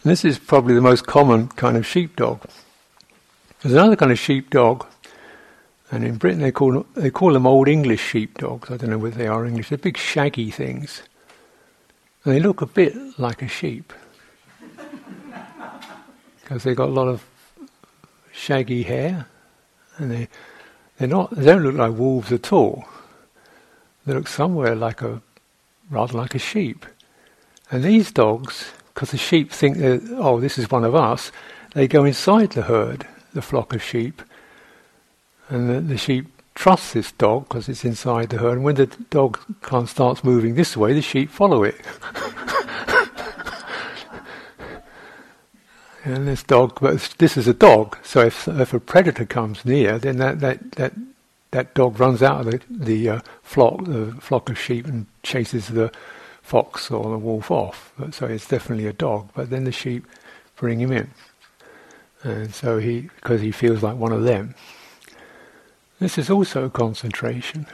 this 0.03 0.25
is 0.25 0.37
probably 0.37 0.73
the 0.73 0.81
most 0.81 1.07
common 1.07 1.47
kind 1.49 1.77
of 1.77 1.85
sheepdog. 1.85 2.41
There's 3.61 3.73
another 3.73 3.95
kind 3.95 4.11
of 4.11 4.19
sheepdog 4.19 4.85
and 5.91 6.03
in 6.03 6.17
Britain, 6.17 6.41
they 6.41 6.51
call 6.51 6.85
they 6.95 7.09
call 7.09 7.33
them 7.33 7.47
old 7.47 7.67
English 7.67 8.01
sheepdogs. 8.01 8.69
I 8.69 8.77
don't 8.77 8.91
know 8.91 8.97
whether 8.97 9.17
they 9.17 9.27
are 9.27 9.45
English. 9.45 9.69
They're 9.69 9.77
big, 9.77 9.97
shaggy 9.97 10.51
things, 10.51 11.01
and 12.23 12.33
they 12.33 12.39
look 12.39 12.61
a 12.61 12.67
bit 12.67 12.95
like 13.17 13.41
a 13.41 13.47
sheep 13.47 13.91
because 16.41 16.63
they've 16.63 16.75
got 16.75 16.89
a 16.89 16.91
lot 16.91 17.07
of 17.07 17.25
shaggy 18.31 18.83
hair, 18.83 19.25
and 19.97 20.11
they 20.11 20.27
they're 20.97 21.07
not. 21.07 21.31
They 21.31 21.45
don't 21.45 21.63
look 21.63 21.75
like 21.75 21.97
wolves 21.97 22.31
at 22.31 22.53
all. 22.53 22.85
They 24.05 24.13
look 24.13 24.27
somewhere 24.27 24.75
like 24.75 25.01
a 25.01 25.21
rather 25.89 26.17
like 26.17 26.35
a 26.35 26.39
sheep. 26.39 26.85
And 27.71 27.83
these 27.83 28.11
dogs, 28.11 28.71
because 28.93 29.11
the 29.11 29.17
sheep 29.17 29.51
think 29.51 29.77
oh, 30.11 30.39
this 30.39 30.57
is 30.57 30.69
one 30.69 30.83
of 30.83 30.93
us, 30.93 31.31
they 31.73 31.87
go 31.87 32.03
inside 32.03 32.51
the 32.51 32.63
herd, 32.63 33.07
the 33.33 33.41
flock 33.41 33.73
of 33.73 33.81
sheep 33.81 34.21
and 35.49 35.69
the, 35.69 35.81
the 35.81 35.97
sheep 35.97 36.27
trusts 36.55 36.93
this 36.93 37.11
dog 37.13 37.47
because 37.47 37.69
it's 37.69 37.85
inside 37.85 38.29
the 38.29 38.37
herd. 38.37 38.53
And 38.53 38.63
when 38.63 38.75
the 38.75 38.87
dog 39.09 39.39
starts 39.87 40.23
moving 40.23 40.55
this 40.55 40.75
way, 40.77 40.93
the 40.93 41.01
sheep 41.01 41.29
follow 41.29 41.63
it. 41.63 41.75
and 46.03 46.27
this 46.27 46.43
dog, 46.43 46.77
but 46.81 47.15
this 47.17 47.37
is 47.37 47.47
a 47.47 47.53
dog. 47.53 47.97
So 48.03 48.21
if 48.21 48.47
if 48.47 48.73
a 48.73 48.79
predator 48.79 49.25
comes 49.25 49.65
near, 49.65 49.97
then 49.97 50.17
that 50.17 50.39
that 50.41 50.71
that 50.73 50.93
that 51.51 51.73
dog 51.73 51.99
runs 51.99 52.21
out 52.21 52.41
of 52.41 52.51
the 52.51 52.61
the 52.69 53.09
uh, 53.09 53.21
flock, 53.41 53.85
the 53.85 54.15
flock 54.19 54.49
of 54.49 54.59
sheep, 54.59 54.85
and 54.85 55.05
chases 55.23 55.67
the 55.67 55.91
fox 56.41 56.91
or 56.91 57.09
the 57.09 57.17
wolf 57.17 57.51
off. 57.51 57.93
So 58.11 58.25
it's 58.27 58.47
definitely 58.47 58.87
a 58.87 58.93
dog. 58.93 59.29
But 59.33 59.49
then 59.49 59.63
the 59.63 59.71
sheep 59.71 60.05
bring 60.55 60.79
him 60.79 60.91
in, 60.91 61.09
and 62.23 62.53
so 62.53 62.79
he 62.79 63.01
because 63.01 63.41
he 63.41 63.51
feels 63.51 63.81
like 63.81 63.97
one 63.97 64.11
of 64.11 64.23
them. 64.23 64.55
This 65.99 66.17
is 66.17 66.29
also 66.29 66.69
concentration. 66.69 67.67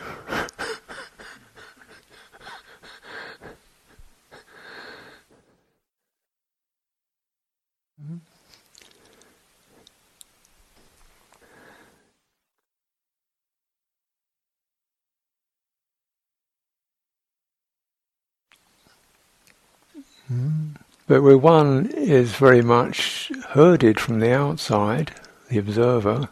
But 21.08 21.22
where 21.22 21.38
one 21.38 21.92
is 21.92 22.34
very 22.34 22.64
much 22.64 23.32
herded 23.50 24.00
from 24.00 24.20
the 24.20 24.34
outside, 24.34 25.12
the 25.50 25.60
observer, 25.60 26.30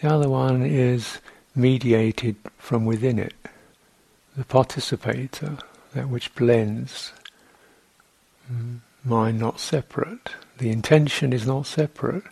the 0.00 0.08
other 0.12 0.28
one 0.28 0.64
is 0.64 1.18
mediated 1.54 2.36
from 2.58 2.84
within 2.84 3.18
it, 3.18 3.34
the 4.36 4.44
participator, 4.44 5.58
that 5.94 6.08
which 6.08 6.34
blends. 6.34 7.12
Mm. 8.52 8.80
Mind 9.04 9.38
not 9.38 9.60
separate. 9.60 10.30
The 10.58 10.70
intention 10.70 11.32
is 11.32 11.46
not 11.46 11.66
separate. 11.66 12.24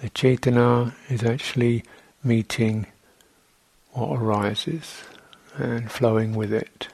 The 0.00 0.10
cetana 0.10 0.94
is 1.08 1.24
actually 1.24 1.84
meeting 2.22 2.86
what 3.92 4.20
arises 4.20 5.02
and 5.56 5.90
flowing 5.90 6.34
with 6.34 6.52
it, 6.52 6.88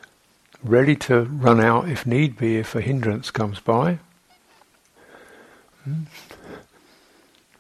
ready 0.63 0.97
to 0.97 1.23
run 1.23 1.61
out 1.61 1.89
if 1.89 2.07
need 2.07 2.37
be 2.37 2.57
if 2.57 2.75
a 2.75 2.81
hindrance 2.81 3.31
comes 3.31 3.61
by. 3.61 3.99
Hmm. 5.85 6.05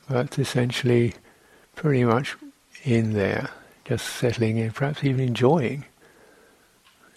But 0.09 0.38
essentially, 0.38 1.14
pretty 1.75 2.05
much 2.05 2.37
in 2.85 3.13
there, 3.13 3.51
just 3.85 4.07
settling 4.07 4.59
in, 4.59 4.73
perhaps 4.73 5.05
even 5.05 5.21
enjoying 5.21 5.85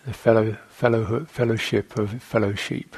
the 0.06 0.14
fellow, 0.14 0.58
fellow 0.70 1.26
fellowship 1.26 1.98
of 1.98 2.22
fellow 2.22 2.54
sheep. 2.54 2.96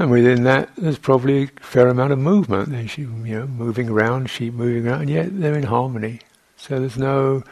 And 0.00 0.10
within 0.10 0.44
that, 0.44 0.70
there's 0.78 0.96
probably 0.96 1.42
a 1.42 1.46
fair 1.60 1.88
amount 1.88 2.12
of 2.12 2.18
movement. 2.18 2.70
There's 2.70 2.96
you 2.96 3.08
know 3.08 3.46
moving 3.46 3.90
around, 3.90 4.30
sheep 4.30 4.54
moving 4.54 4.88
around, 4.88 5.02
and 5.02 5.10
yet 5.10 5.38
they're 5.38 5.54
in 5.54 5.64
harmony. 5.64 6.20
So 6.60 6.78
there's 6.78 6.98
no 6.98 7.42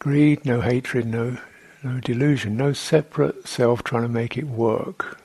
greed, 0.00 0.44
no 0.44 0.60
hatred, 0.60 1.06
no 1.06 1.38
no 1.84 2.00
delusion, 2.00 2.56
no 2.56 2.72
separate 2.72 3.46
self 3.46 3.84
trying 3.84 4.02
to 4.02 4.08
make 4.08 4.36
it 4.36 4.48
work, 4.48 5.18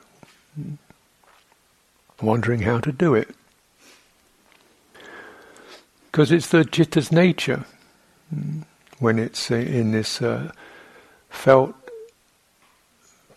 wondering 2.22 2.62
how 2.62 2.80
to 2.80 2.92
do 2.92 3.16
it. 3.16 3.30
Because 6.06 6.32
it's 6.32 6.48
the 6.48 6.70
citta's 6.72 7.12
nature 7.12 7.66
when 9.00 9.18
it's 9.18 9.50
in 9.50 9.92
this 9.92 10.22
uh, 10.22 10.52
felt 11.30 11.76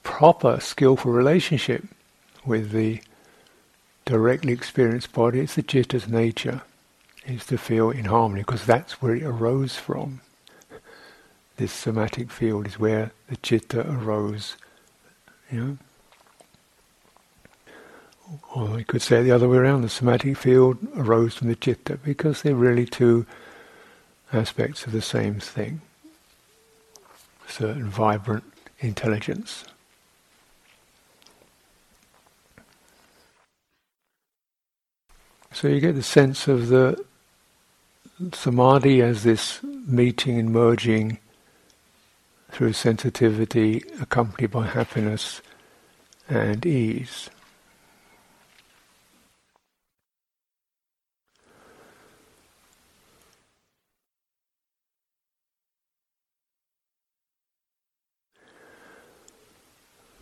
proper, 0.02 0.60
skillful 0.60 1.10
relationship 1.10 1.82
with 2.44 2.72
the 2.72 3.00
directly 4.04 4.52
experienced 4.52 5.12
body, 5.14 5.40
it's 5.40 5.54
the 5.54 5.64
citta's 5.66 6.06
nature, 6.06 6.60
is 7.26 7.46
to 7.46 7.58
feel 7.58 7.90
in 7.90 8.06
harmony, 8.06 8.42
because 8.42 8.64
that's 8.64 9.02
where 9.02 9.14
it 9.14 9.22
arose 9.22 9.76
from. 9.76 10.20
This 11.56 11.72
somatic 11.72 12.30
field 12.30 12.66
is 12.66 12.78
where 12.78 13.12
the 13.28 13.36
citta 13.42 13.84
arose, 13.90 14.56
you 15.50 15.60
know. 15.60 15.78
Or 18.54 18.66
we 18.66 18.84
could 18.84 19.02
say 19.02 19.22
the 19.22 19.32
other 19.32 19.48
way 19.48 19.56
around, 19.56 19.82
the 19.82 19.88
somatic 19.88 20.36
field 20.36 20.78
arose 20.96 21.34
from 21.34 21.48
the 21.48 21.56
citta, 21.56 21.98
because 21.98 22.42
they're 22.42 22.54
really 22.54 22.86
two 22.86 23.26
aspects 24.32 24.86
of 24.86 24.92
the 24.92 25.02
same 25.02 25.40
thing. 25.40 25.80
Certain 27.46 27.88
vibrant 27.88 28.44
intelligence. 28.80 29.64
So 35.52 35.66
you 35.66 35.80
get 35.80 35.96
the 35.96 36.02
sense 36.02 36.46
of 36.46 36.68
the 36.68 37.02
samadhi 38.32 39.00
as 39.00 39.22
this 39.22 39.62
meeting 39.62 40.38
and 40.38 40.50
merging 40.52 41.18
through 42.50 42.72
sensitivity 42.72 43.84
accompanied 44.00 44.50
by 44.50 44.66
happiness 44.66 45.40
and 46.28 46.66
ease. 46.66 47.30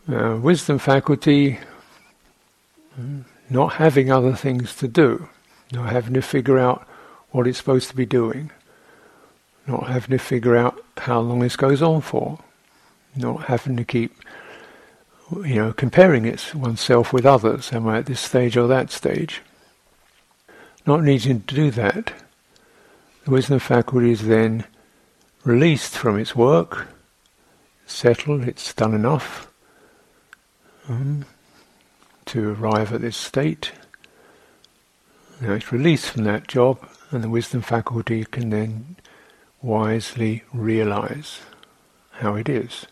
Uh, 0.08 0.36
wisdom 0.40 0.78
faculty 0.78 1.58
hmm, 2.94 3.22
not 3.50 3.72
having 3.74 4.12
other 4.12 4.34
things 4.36 4.76
to 4.76 4.86
do, 4.86 5.28
not 5.72 5.90
having 5.90 6.14
to 6.14 6.22
figure 6.22 6.58
out 6.58 6.86
what 7.36 7.46
it's 7.46 7.58
supposed 7.58 7.90
to 7.90 7.96
be 7.96 8.06
doing, 8.06 8.50
not 9.66 9.88
having 9.88 10.16
to 10.16 10.18
figure 10.18 10.56
out 10.56 10.82
how 10.96 11.20
long 11.20 11.40
this 11.40 11.56
goes 11.56 11.82
on 11.82 12.00
for, 12.00 12.38
not 13.14 13.44
having 13.44 13.76
to 13.76 13.84
keep, 13.84 14.16
you 15.44 15.56
know, 15.56 15.72
comparing 15.72 16.24
it 16.24 16.54
oneself 16.54 17.12
with 17.12 17.26
others. 17.26 17.72
Am 17.72 17.86
I 17.86 17.98
at 17.98 18.06
this 18.06 18.20
stage 18.20 18.56
or 18.56 18.66
that 18.68 18.90
stage? 18.90 19.42
Not 20.86 21.02
needing 21.02 21.42
to 21.42 21.54
do 21.54 21.70
that, 21.72 22.12
the 23.24 23.30
wisdom 23.30 23.58
faculty 23.58 24.12
is 24.12 24.26
then 24.26 24.64
released 25.44 25.96
from 25.98 26.18
its 26.18 26.34
work, 26.34 26.88
settled, 27.86 28.48
it's 28.48 28.72
done 28.72 28.94
enough. 28.94 29.52
Um, 30.88 31.26
to 32.26 32.52
arrive 32.54 32.92
at 32.92 33.00
this 33.00 33.16
state. 33.16 33.72
Now 35.40 35.52
it's 35.54 35.72
released 35.72 36.10
from 36.10 36.24
that 36.24 36.48
job, 36.48 36.78
and 37.10 37.22
the 37.22 37.28
wisdom 37.28 37.62
faculty 37.62 38.24
can 38.24 38.50
then 38.50 38.96
wisely 39.62 40.42
realize 40.52 41.40
how 42.12 42.34
it 42.34 42.48
is. 42.48 42.86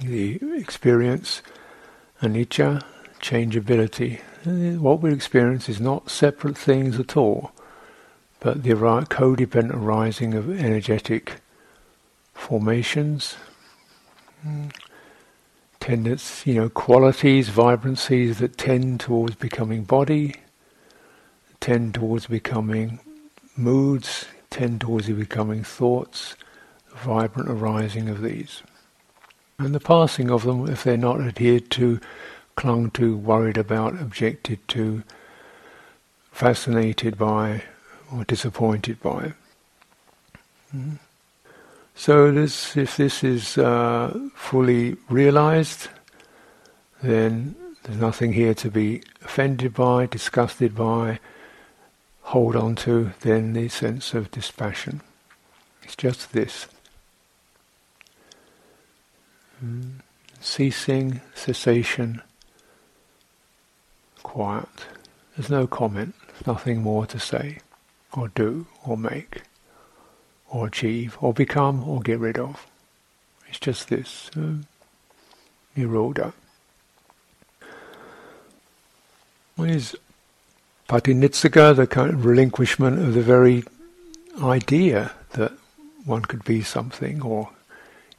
The 0.00 0.38
experience 0.56 1.42
anicca, 2.20 2.82
changeability. 3.20 4.20
What 4.44 5.00
we 5.00 5.12
experience 5.12 5.68
is 5.68 5.80
not 5.80 6.10
separate 6.10 6.58
things 6.58 6.98
at 6.98 7.16
all, 7.16 7.52
but 8.40 8.62
the 8.62 8.70
codependent 8.70 9.74
arising 9.74 10.34
of 10.34 10.50
energetic 10.50 11.40
formations, 12.34 13.36
tendencies, 15.80 16.46
you 16.46 16.54
know, 16.54 16.68
qualities, 16.68 17.48
vibrancies 17.48 18.38
that 18.38 18.58
tend 18.58 19.00
towards 19.00 19.36
becoming 19.36 19.84
body, 19.84 20.34
tend 21.64 21.94
towards 21.94 22.26
becoming 22.26 23.00
moods, 23.56 24.26
tend 24.50 24.82
towards 24.82 25.08
becoming 25.08 25.64
thoughts, 25.64 26.36
the 26.90 26.96
vibrant 26.96 27.48
arising 27.48 28.10
of 28.10 28.20
these. 28.20 28.62
And 29.58 29.74
the 29.74 29.80
passing 29.80 30.30
of 30.30 30.42
them, 30.42 30.68
if 30.68 30.84
they're 30.84 30.98
not 30.98 31.22
adhered 31.22 31.70
to, 31.70 32.00
clung 32.54 32.90
to, 32.90 33.16
worried 33.16 33.56
about, 33.56 33.98
objected 33.98 34.58
to, 34.68 35.04
fascinated 36.30 37.16
by, 37.16 37.62
or 38.12 38.24
disappointed 38.24 39.00
by. 39.00 39.32
Mm-hmm. 40.76 40.96
So 41.94 42.30
this, 42.30 42.76
if 42.76 42.98
this 42.98 43.24
is 43.24 43.56
uh, 43.56 44.12
fully 44.34 44.98
realized, 45.08 45.88
then 47.02 47.56
there's 47.84 47.98
nothing 47.98 48.34
here 48.34 48.52
to 48.52 48.70
be 48.70 49.02
offended 49.24 49.72
by, 49.72 50.04
disgusted 50.04 50.74
by, 50.74 51.20
hold 52.24 52.56
on 52.56 52.74
to, 52.76 53.12
then 53.20 53.52
the 53.52 53.68
sense 53.68 54.14
of 54.14 54.30
dispassion. 54.30 55.00
It's 55.82 55.96
just 55.96 56.32
this. 56.32 56.66
Mm. 59.64 60.00
Ceasing, 60.40 61.20
cessation, 61.34 62.20
quiet. 64.22 64.86
There's 65.36 65.50
no 65.50 65.66
comment, 65.66 66.14
There's 66.28 66.46
nothing 66.46 66.82
more 66.82 67.06
to 67.06 67.18
say, 67.18 67.58
or 68.12 68.28
do, 68.28 68.66
or 68.84 68.96
make 68.96 69.42
or 70.54 70.68
achieve, 70.68 71.18
or 71.20 71.34
become, 71.34 71.82
or 71.82 72.00
get 72.00 72.20
rid 72.20 72.38
of. 72.38 72.64
It's 73.48 73.58
just 73.58 73.88
this 73.88 74.30
um, 74.36 74.66
nirodha. 75.76 76.32
What 79.56 79.68
is 79.68 79.96
patinissagga, 80.94 81.74
the 81.74 81.88
kind 81.88 82.10
of 82.10 82.24
relinquishment 82.24 83.00
of 83.00 83.14
the 83.14 83.20
very 83.20 83.64
idea 84.40 85.10
that 85.30 85.50
one 86.04 86.22
could 86.22 86.44
be 86.44 86.62
something, 86.62 87.20
or 87.20 87.50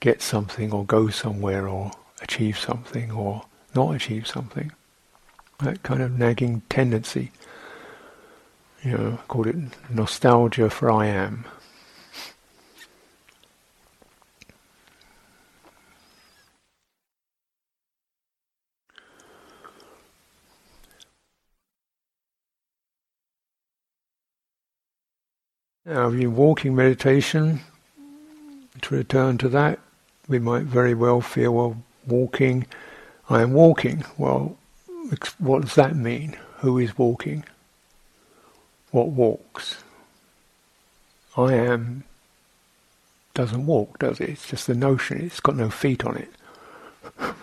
get 0.01 0.21
something, 0.21 0.73
or 0.73 0.83
go 0.83 1.07
somewhere, 1.07 1.69
or 1.69 1.91
achieve 2.21 2.57
something, 2.57 3.11
or 3.11 3.45
not 3.73 3.95
achieve 3.95 4.27
something. 4.27 4.73
That 5.59 5.83
kind 5.83 6.01
of 6.01 6.19
nagging 6.19 6.63
tendency. 6.67 7.31
You 8.83 8.97
know, 8.97 9.19
I 9.23 9.27
call 9.27 9.47
it 9.47 9.55
nostalgia 9.89 10.69
for 10.69 10.91
I 10.91 11.05
am. 11.05 11.45
Now, 25.87 26.09
in 26.09 26.35
walking 26.35 26.75
meditation, 26.75 27.61
to 28.81 28.95
return 28.95 29.37
to 29.37 29.49
that, 29.49 29.77
we 30.27 30.39
might 30.39 30.63
very 30.63 30.95
well 30.95 31.21
feel, 31.21 31.53
well, 31.53 31.77
walking, 32.07 32.65
I 33.29 33.43
am 33.43 33.53
walking. 33.53 34.03
Well, 34.17 34.57
what 35.37 35.61
does 35.61 35.75
that 35.75 35.95
mean? 35.95 36.37
Who 36.57 36.79
is 36.79 36.97
walking? 36.97 37.43
What 38.89 39.09
walks? 39.09 39.83
I 41.37 41.53
am 41.53 42.03
doesn't 43.35 43.67
walk, 43.67 43.99
does 43.99 44.19
it? 44.19 44.29
It's 44.29 44.47
just 44.47 44.65
the 44.65 44.73
notion, 44.73 45.21
it's 45.21 45.39
got 45.41 45.55
no 45.55 45.69
feet 45.69 46.03
on 46.03 46.17
it. 46.17 46.31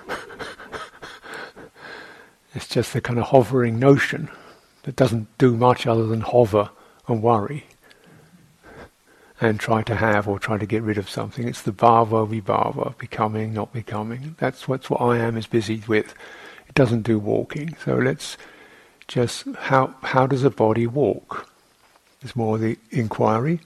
it's 2.55 2.67
just 2.67 2.93
the 2.93 3.01
kind 3.01 3.21
of 3.21 3.27
hovering 3.27 3.79
notion 3.79 4.31
that 4.83 4.97
doesn't 4.97 5.29
do 5.39 5.57
much 5.57 5.87
other 5.87 6.07
than 6.07 6.23
hover 6.23 6.71
and 7.07 7.23
worry 7.23 7.67
and 9.43 9.59
try 9.59 9.83
to 9.83 9.97
have 9.97 10.29
or 10.29 10.39
try 10.39 10.57
to 10.57 10.65
get 10.65 10.85
rid 10.85 10.97
of 10.97 11.11
something. 11.11 11.49
It's 11.49 11.63
the 11.63 11.73
bhava 11.73 12.29
vibhava, 12.29 12.97
becoming, 12.97 13.53
not 13.53 13.73
becoming. 13.73 14.37
That's 14.39 14.69
what's 14.69 14.89
what 14.89 15.01
I 15.01 15.19
am 15.19 15.37
is 15.37 15.49
busy 15.49 15.83
with. 15.89 16.15
It 16.69 16.75
doesn't 16.77 17.03
do 17.03 17.19
walking. 17.19 17.77
So 17.85 17.97
let's 17.97 18.39
just 19.09 19.47
how 19.63 19.97
how 20.03 20.29
does 20.29 20.45
a 20.45 20.51
body 20.51 20.87
walk? 20.87 21.49
It's 22.23 22.37
more 22.37 22.57
the 22.57 22.79
inquiry. 22.93 23.59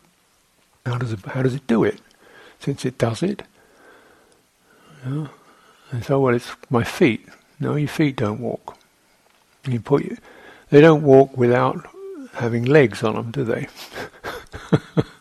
How 0.87 0.97
does 0.97 1.13
it, 1.13 1.21
how 1.27 1.43
does 1.43 1.55
it 1.55 1.67
do 1.67 1.85
it? 1.85 2.01
Since 2.59 2.87
it 2.87 2.97
does 2.97 3.23
it. 3.23 3.43
and 5.05 5.29
so 6.01 6.21
well 6.21 6.35
it's 6.35 6.53
my 6.71 6.85
feet. 6.85 7.29
No, 7.61 7.77
your 7.77 7.89
feet 7.89 8.17
don't 8.17 8.41
walk. 8.41 8.79
You 9.69 9.81
put 9.81 10.05
you, 10.05 10.17
they 10.71 10.81
don't 10.81 11.03
walk 11.03 11.37
without 11.37 11.87
having 12.33 12.65
legs 12.65 13.03
on 13.03 13.15
them, 13.15 13.31
do 13.31 13.45
they? 13.45 13.69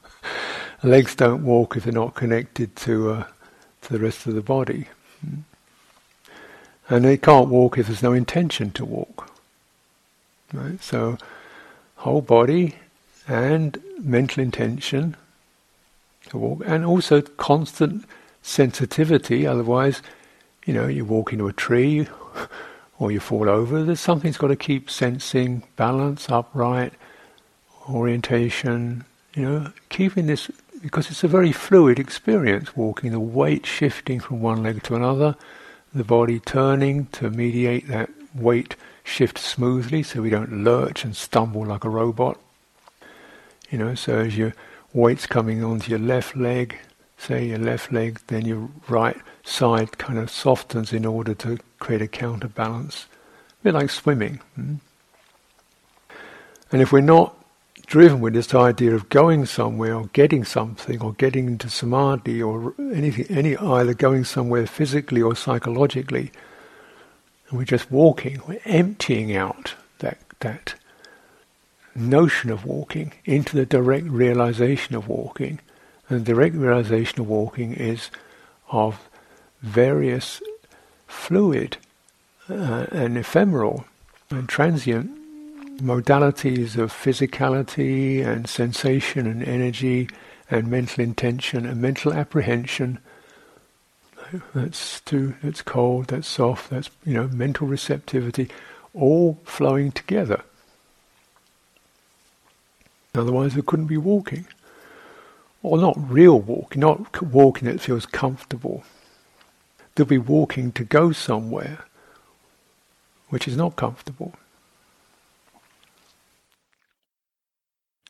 legs 0.85 1.15
don't 1.15 1.43
walk 1.43 1.75
if 1.75 1.83
they're 1.83 1.93
not 1.93 2.15
connected 2.15 2.75
to 2.77 3.11
uh, 3.11 3.23
to 3.81 3.93
the 3.93 3.99
rest 3.99 4.25
of 4.27 4.35
the 4.35 4.41
body, 4.41 4.87
and 6.89 7.05
they 7.05 7.17
can't 7.17 7.49
walk 7.49 7.77
if 7.77 7.87
there's 7.87 8.03
no 8.03 8.13
intention 8.13 8.71
to 8.71 8.85
walk. 8.85 9.31
Right. 10.53 10.81
So, 10.81 11.17
whole 11.97 12.21
body 12.21 12.75
and 13.27 13.81
mental 13.99 14.43
intention 14.43 15.15
to 16.29 16.37
walk, 16.37 16.63
and 16.65 16.85
also 16.85 17.21
constant 17.21 18.05
sensitivity. 18.41 19.45
Otherwise, 19.45 20.01
you 20.65 20.73
know, 20.73 20.87
you 20.87 21.05
walk 21.05 21.33
into 21.33 21.47
a 21.47 21.53
tree 21.53 22.07
or 22.99 23.11
you 23.11 23.19
fall 23.19 23.49
over. 23.49 23.83
There's 23.83 23.99
something's 23.99 24.37
got 24.37 24.47
to 24.47 24.55
keep 24.55 24.89
sensing 24.89 25.63
balance, 25.75 26.29
upright, 26.29 26.93
orientation. 27.89 29.05
You 29.35 29.43
know, 29.43 29.73
keeping 29.89 30.27
this 30.27 30.49
because 30.85 31.09
it's 31.09 31.23
a 31.23 31.27
very 31.27 31.51
fluid 31.51 31.97
experience 31.97 32.77
walking, 32.77 33.09
the 33.09 33.19
weight 33.19 33.65
shifting 33.65 34.19
from 34.19 34.39
one 34.39 34.61
leg 34.61 34.83
to 34.83 34.93
another, 34.93 35.35
the 35.95 36.03
body 36.03 36.39
turning 36.39 37.07
to 37.07 37.27
mediate 37.31 37.87
that 37.87 38.07
weight 38.35 38.75
shift 39.03 39.39
smoothly 39.39 40.03
so 40.03 40.21
we 40.21 40.29
don't 40.29 40.63
lurch 40.63 41.03
and 41.03 41.15
stumble 41.15 41.65
like 41.65 41.83
a 41.83 41.89
robot. 41.89 42.39
You 43.71 43.79
know, 43.79 43.95
so 43.95 44.19
as 44.19 44.37
your 44.37 44.53
weight's 44.93 45.25
coming 45.25 45.63
onto 45.63 45.89
your 45.89 45.97
left 45.97 46.37
leg, 46.37 46.77
say 47.17 47.47
your 47.47 47.57
left 47.57 47.91
leg, 47.91 48.21
then 48.27 48.45
your 48.45 48.69
right 48.87 49.17
side 49.43 49.97
kind 49.97 50.19
of 50.19 50.29
softens 50.29 50.93
in 50.93 51.03
order 51.03 51.33
to 51.33 51.57
create 51.79 52.03
a 52.03 52.07
counterbalance. 52.07 53.07
A 53.61 53.63
bit 53.63 53.73
like 53.73 53.89
swimming. 53.89 54.39
Hmm? 54.53 54.75
And 56.71 56.83
if 56.83 56.91
we're 56.91 57.01
not 57.01 57.35
driven 57.85 58.19
with 58.19 58.33
this 58.33 58.53
idea 58.53 58.93
of 58.93 59.09
going 59.09 59.45
somewhere 59.45 59.95
or 59.95 60.09
getting 60.13 60.43
something 60.43 61.01
or 61.01 61.13
getting 61.13 61.47
into 61.47 61.69
samadhi 61.69 62.41
or 62.41 62.73
anything, 62.79 63.25
any 63.29 63.55
either 63.57 63.93
going 63.93 64.23
somewhere 64.23 64.67
physically 64.67 65.21
or 65.21 65.35
psychologically. 65.35 66.31
And 67.49 67.57
we're 67.57 67.65
just 67.65 67.91
walking, 67.91 68.41
we're 68.47 68.61
emptying 68.65 69.35
out 69.35 69.75
that 69.99 70.19
that 70.39 70.75
notion 71.95 72.49
of 72.49 72.65
walking 72.65 73.13
into 73.23 73.55
the 73.55 73.65
direct 73.65 74.05
realization 74.05 74.95
of 74.95 75.07
walking. 75.07 75.59
And 76.09 76.19
the 76.19 76.33
direct 76.33 76.55
realization 76.55 77.21
of 77.21 77.27
walking 77.27 77.73
is 77.73 78.11
of 78.69 79.09
various 79.61 80.41
fluid 81.07 81.77
uh, 82.49 82.85
and 82.91 83.17
ephemeral 83.17 83.85
and 84.29 84.47
transient 84.47 85.11
modalities 85.77 86.77
of 86.77 86.91
physicality 86.91 88.25
and 88.25 88.47
sensation 88.47 89.27
and 89.27 89.43
energy 89.43 90.09
and 90.49 90.67
mental 90.67 91.03
intention 91.03 91.65
and 91.65 91.81
mental 91.81 92.13
apprehension. 92.13 92.99
That's 94.53 95.01
too, 95.01 95.35
that's 95.43 95.61
cold, 95.61 96.07
that's 96.07 96.27
soft, 96.27 96.69
that's 96.69 96.89
you 97.05 97.13
know 97.13 97.27
mental 97.27 97.67
receptivity, 97.67 98.49
all 98.93 99.39
flowing 99.43 99.91
together. 99.91 100.41
Otherwise, 103.13 103.55
we 103.55 103.61
couldn't 103.61 103.85
be 103.85 103.97
walking, 103.97 104.45
or 105.63 105.77
not 105.77 105.95
real 105.97 106.39
walking, 106.39 106.81
not 106.81 107.21
walking 107.21 107.67
that 107.67 107.81
feels 107.81 108.05
comfortable. 108.05 108.83
They'll 109.93 110.05
be 110.05 110.17
walking 110.17 110.71
to 110.73 110.83
go 110.83 111.11
somewhere, 111.11 111.85
which 113.29 113.47
is 113.47 113.55
not 113.55 113.77
comfortable. 113.77 114.33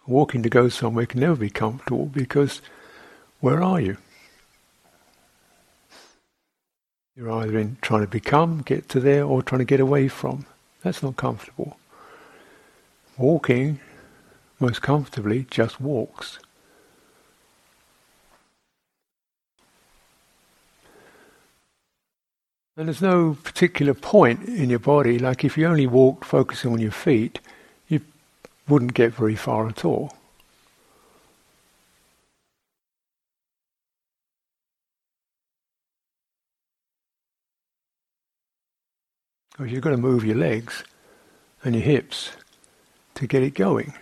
Walking 0.08 0.44
to 0.44 0.50
go 0.50 0.70
somewhere 0.70 1.06
can 1.06 1.20
never 1.20 1.36
be 1.36 1.50
comfortable 1.50 2.06
because 2.06 2.62
where 3.40 3.62
are 3.62 3.80
you? 3.80 3.98
You're 7.16 7.32
either 7.32 7.58
in 7.58 7.78
trying 7.82 8.02
to 8.02 8.08
become, 8.08 8.62
get 8.62 8.90
to 8.90 9.00
there, 9.00 9.24
or 9.24 9.42
trying 9.42 9.60
to 9.60 9.66
get 9.66 9.80
away 9.80 10.10
from. 10.10 10.46
That's 10.82 11.02
not 11.02 11.16
comfortable. 11.16 11.78
Walking, 13.18 13.80
most 14.60 14.82
comfortably, 14.82 15.48
just 15.50 15.80
walks. 15.80 16.40
And 22.78 22.90
there's 22.90 23.02
no 23.02 23.38
particular 23.42 23.94
point 23.94 24.50
in 24.50 24.70
your 24.70 24.80
body, 24.80 25.18
like 25.18 25.46
if 25.46 25.58
you 25.58 25.66
only 25.66 25.88
walked 25.88 26.26
focusing 26.26 26.74
on 26.74 26.80
your 26.80 26.92
feet, 26.92 27.40
wouldn't 28.68 28.94
get 28.94 29.14
very 29.14 29.36
far 29.36 29.68
at 29.68 29.86
all. 29.86 30.16
Because 39.52 39.72
you've 39.72 39.84
got 39.84 39.92
to 39.92 39.98
move 39.98 40.26
your 40.26 40.36
legs 40.36 40.84
and 41.64 41.76
your 41.76 41.84
hips 41.84 42.32
to 43.16 43.26
get 43.26 43.42
it 43.42 43.54
going. 43.54 43.94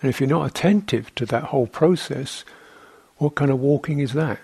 And 0.00 0.08
if 0.08 0.20
you're 0.20 0.28
not 0.28 0.46
attentive 0.46 1.14
to 1.16 1.26
that 1.26 1.44
whole 1.44 1.66
process, 1.66 2.44
what 3.18 3.34
kind 3.34 3.50
of 3.50 3.58
walking 3.60 3.98
is 3.98 4.12
that? 4.12 4.40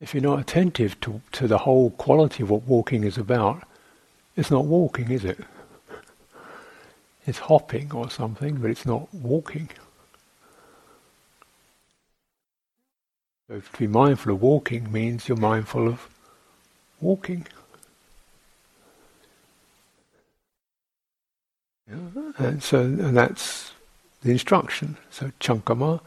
If 0.00 0.14
you're 0.14 0.22
not 0.22 0.40
attentive 0.40 1.00
to, 1.02 1.20
to 1.32 1.46
the 1.46 1.58
whole 1.58 1.90
quality 1.90 2.42
of 2.42 2.50
what 2.50 2.64
walking 2.64 3.04
is 3.04 3.16
about, 3.16 3.62
it's 4.36 4.50
not 4.50 4.64
walking, 4.64 5.10
is 5.10 5.24
it? 5.24 5.38
It's 7.26 7.38
hopping 7.38 7.92
or 7.92 8.10
something, 8.10 8.56
but 8.56 8.70
it's 8.70 8.86
not 8.86 9.12
walking. 9.14 9.68
So 13.48 13.60
to 13.60 13.78
be 13.78 13.86
mindful 13.86 14.32
of 14.32 14.42
walking 14.42 14.90
means 14.90 15.28
you're 15.28 15.36
mindful 15.36 15.86
of 15.88 16.08
walking. 17.00 17.46
Yeah, 21.88 21.96
and 22.38 22.62
so 22.62 22.80
and 22.80 23.16
that's 23.16 23.72
the 24.22 24.30
instruction. 24.30 24.96
So 25.10 25.32
chankama, 25.38 26.00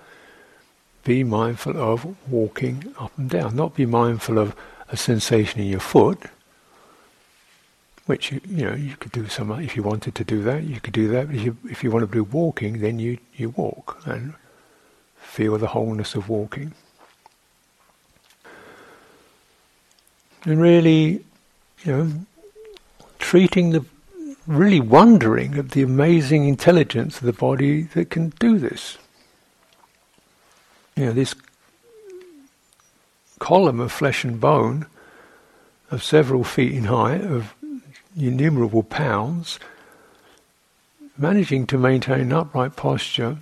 be 1.04 1.24
mindful 1.24 1.78
of 1.78 2.30
walking 2.30 2.94
up 2.98 3.12
and 3.18 3.30
down, 3.30 3.56
not 3.56 3.76
be 3.76 3.86
mindful 3.86 4.40
of 4.40 4.56
a 4.90 4.98
sensation 4.98 5.62
in 5.62 5.68
your 5.68 5.80
foot, 5.80 6.24
which 8.06 8.32
you, 8.32 8.42
you 8.48 8.66
know 8.66 8.76
you 8.76 8.96
could 8.98 9.12
do 9.12 9.28
some 9.28 9.52
if 9.60 9.76
you 9.76 9.84
wanted 9.84 10.16
to 10.16 10.24
do 10.24 10.44
that 10.44 10.64
you 10.64 10.80
could 10.80 10.94
do 10.94 11.08
that. 11.10 11.28
But 11.28 11.36
if 11.36 11.44
you 11.44 11.58
if 11.70 11.84
you 11.84 11.92
want 11.92 12.10
to 12.10 12.12
do 12.12 12.24
walking 12.24 12.80
then 12.80 13.00
you 13.00 13.18
you 13.36 13.50
walk 13.50 14.02
and 14.06 14.34
feel 15.18 15.58
the 15.58 15.68
wholeness 15.68 16.16
of 16.16 16.30
walking. 16.30 16.74
And 20.44 20.62
really 20.62 21.26
you 21.84 21.92
know 21.92 22.12
treating 23.20 23.72
the 23.72 23.86
really 24.46 24.80
wondering 24.80 25.56
at 25.56 25.72
the 25.72 25.82
amazing 25.82 26.48
intelligence 26.48 27.18
of 27.18 27.24
the 27.24 27.34
body 27.34 27.84
that 27.96 28.12
can 28.12 28.30
do 28.40 28.60
this. 28.60 28.98
You 30.96 31.06
know 31.06 31.14
this 31.14 31.34
column 33.40 33.80
of 33.80 33.92
flesh 33.92 34.24
and 34.24 34.40
bone 34.40 34.86
of 35.92 36.04
several 36.04 36.44
feet 36.44 36.74
in 36.74 36.86
height 36.86 37.22
of 37.22 37.54
innumerable 38.18 38.84
pounds 38.84 39.60
managing 41.18 41.66
to 41.68 41.78
maintain 41.78 42.22
an 42.22 42.34
upright 42.34 42.76
posture 42.76 43.38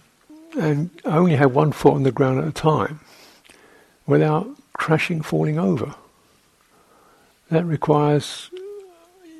and 0.59 0.89
only 1.05 1.35
have 1.35 1.55
one 1.55 1.71
foot 1.71 1.93
on 1.93 2.03
the 2.03 2.11
ground 2.11 2.39
at 2.39 2.47
a 2.47 2.51
time 2.51 2.99
without 4.05 4.47
crashing, 4.73 5.21
falling 5.21 5.57
over. 5.57 5.95
That 7.49 7.65
requires, 7.65 8.49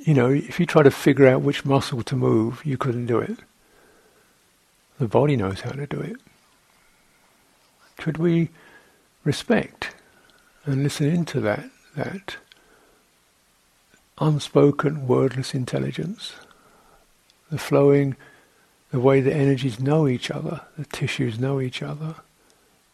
you 0.03 0.13
know, 0.13 0.29
if 0.29 0.59
you 0.59 0.65
try 0.65 0.83
to 0.83 0.91
figure 0.91 1.27
out 1.27 1.41
which 1.41 1.65
muscle 1.65 2.03
to 2.03 2.15
move, 2.15 2.65
you 2.65 2.77
couldn't 2.77 3.05
do 3.05 3.19
it. 3.19 3.39
The 4.99 5.07
body 5.07 5.35
knows 5.35 5.61
how 5.61 5.71
to 5.71 5.87
do 5.87 5.99
it. 5.99 6.17
Could 7.97 8.17
we 8.17 8.49
respect 9.23 9.95
and 10.65 10.83
listen 10.83 11.07
into 11.07 11.39
that, 11.41 11.65
that 11.95 12.37
unspoken, 14.19 15.07
wordless 15.07 15.53
intelligence, 15.53 16.33
the 17.49 17.57
flowing, 17.57 18.15
the 18.91 18.99
way 18.99 19.21
the 19.21 19.33
energies 19.33 19.79
know 19.79 20.07
each 20.07 20.29
other, 20.29 20.61
the 20.77 20.85
tissues 20.85 21.39
know 21.39 21.59
each 21.59 21.81
other, 21.81 22.15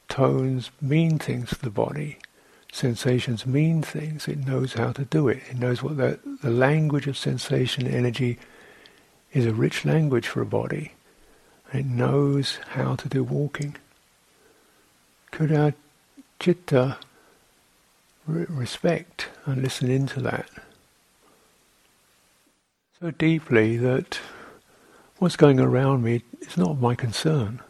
tones 0.08 0.72
mean 0.82 1.20
things 1.20 1.50
to 1.50 1.62
the 1.62 1.70
body, 1.70 2.18
sensations 2.72 3.46
mean 3.46 3.82
things, 3.82 4.28
it 4.28 4.46
knows 4.46 4.74
how 4.74 4.92
to 4.92 5.06
do 5.06 5.28
it, 5.28 5.42
it 5.50 5.58
knows 5.58 5.84
what 5.84 5.98
the, 5.98 6.20
the 6.42 6.50
language 6.50 7.08
of 7.08 7.18
sensation 7.18 7.86
and 7.86 7.96
energy 7.96 8.40
is 9.34 9.46
a 9.46 9.54
rich 9.54 9.86
language 9.86 10.28
for 10.28 10.42
a 10.42 10.46
body. 10.46 10.94
It 11.72 11.86
knows 11.86 12.58
how 12.70 12.96
to 12.96 13.08
do 13.08 13.24
walking. 13.24 13.76
Could 15.32 15.52
our 15.52 15.74
chitta 16.40 16.98
re- 18.26 18.46
respect 18.50 19.30
and 19.46 19.62
listen 19.62 19.92
into 19.92 20.20
that 20.22 20.50
so 23.02 23.12
deeply 23.12 23.78
that 23.78 24.20
what's 25.18 25.36
going 25.36 25.60
around 25.60 26.04
me 26.04 26.22
is 26.42 26.58
not 26.58 26.80
my 26.80 26.96
concern. 26.96 27.62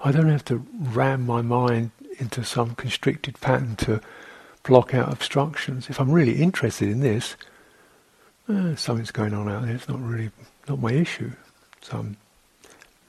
I 0.00 0.10
don't 0.10 0.28
have 0.28 0.44
to 0.46 0.66
ram 0.76 1.24
my 1.24 1.42
mind 1.42 1.92
into 2.18 2.44
some 2.44 2.74
constricted 2.74 3.40
pattern 3.40 3.76
to 3.76 4.00
block 4.64 4.94
out 4.94 5.12
obstructions. 5.12 5.88
If 5.88 6.00
I'm 6.00 6.10
really 6.10 6.42
interested 6.42 6.88
in 6.88 7.00
this, 7.00 7.36
eh, 8.48 8.74
something's 8.74 9.12
going 9.12 9.32
on 9.32 9.48
out 9.48 9.62
there. 9.62 9.74
It's 9.74 9.88
not 9.88 10.02
really 10.02 10.30
not 10.68 10.80
my 10.80 10.92
issue. 10.92 11.32
So 11.80 11.98
I'm 11.98 12.16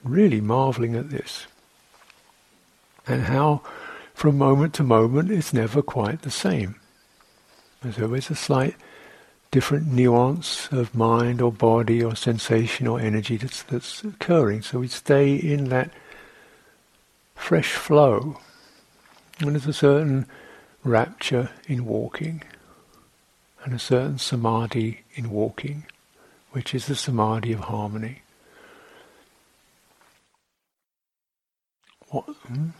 really 0.04 0.40
marveling 0.40 0.94
at 0.94 1.10
this. 1.10 1.46
And 3.06 3.22
how, 3.22 3.62
from 4.14 4.38
moment 4.38 4.72
to 4.74 4.84
moment, 4.84 5.30
it's 5.30 5.52
never 5.52 5.82
quite 5.82 6.22
the 6.22 6.30
same. 6.30 6.76
There's 7.82 8.00
always 8.00 8.30
a 8.30 8.36
slight 8.36 8.76
different 9.54 9.86
nuance 9.86 10.66
of 10.72 10.96
mind 10.96 11.40
or 11.40 11.52
body 11.52 12.02
or 12.02 12.16
sensation 12.16 12.88
or 12.88 12.98
energy 12.98 13.36
that's, 13.36 13.62
that's 13.62 14.02
occurring. 14.02 14.62
So 14.62 14.80
we 14.80 14.88
stay 14.88 15.36
in 15.36 15.68
that 15.68 15.92
fresh 17.36 17.74
flow. 17.74 18.40
And 19.38 19.52
there's 19.52 19.68
a 19.68 19.72
certain 19.72 20.26
rapture 20.82 21.50
in 21.68 21.84
walking 21.84 22.42
and 23.62 23.72
a 23.72 23.78
certain 23.78 24.18
samadhi 24.18 25.02
in 25.14 25.30
walking, 25.30 25.86
which 26.50 26.74
is 26.74 26.86
the 26.86 26.96
samadhi 26.96 27.52
of 27.52 27.60
harmony. 27.60 28.22
What, 32.08 32.24
hmm? 32.24 32.70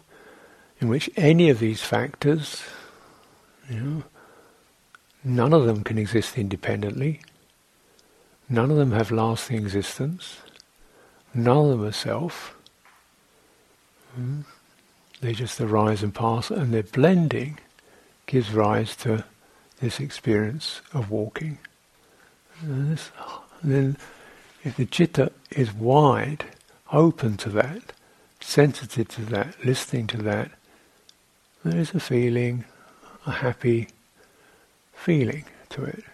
in 0.81 0.89
which 0.89 1.09
any 1.16 1.51
of 1.51 1.61
these 1.61 1.83
factors, 1.83 2.64
you 3.70 3.81
know, 3.81 4.03
none 5.25 5.53
of 5.53 5.64
them 5.64 5.83
can 5.83 5.99
exist 5.99 6.37
independently. 6.37 7.20
None 8.49 8.70
of 8.70 8.77
them 8.77 8.93
have 8.93 9.11
lasting 9.11 9.57
existence. 9.57 10.39
None 11.33 11.57
of 11.57 11.68
them 11.70 11.85
are 11.85 11.93
self. 11.93 12.55
Hmm? 14.14 14.43
They 15.20 15.33
just 15.33 15.61
arise 15.61 16.03
and 16.03 16.14
pass, 16.14 16.51
and 16.51 16.72
their 16.72 16.83
blending 16.83 17.59
gives 18.27 18.53
rise 18.53 18.95
to 18.97 19.25
this 19.81 19.99
experience 19.99 20.83
of 20.93 21.11
walking. 21.11 21.59
And, 22.61 22.93
this, 22.93 23.11
and 23.62 23.72
then, 23.72 23.97
if 24.62 24.77
the 24.77 24.87
citta 24.87 25.33
is 25.51 25.72
wide, 25.72 26.45
open 26.93 27.37
to 27.39 27.49
that, 27.51 27.93
sensitive 28.41 29.09
to 29.09 29.22
that, 29.27 29.64
listening 29.64 30.07
to 30.09 30.18
that, 30.18 30.51
there 31.64 31.81
is 31.81 31.95
a 31.95 32.01
feeling, 32.01 32.64
a 33.27 33.31
happy 33.31 33.89
feeling 34.95 35.45
to 35.70 35.84
it. 35.84 36.05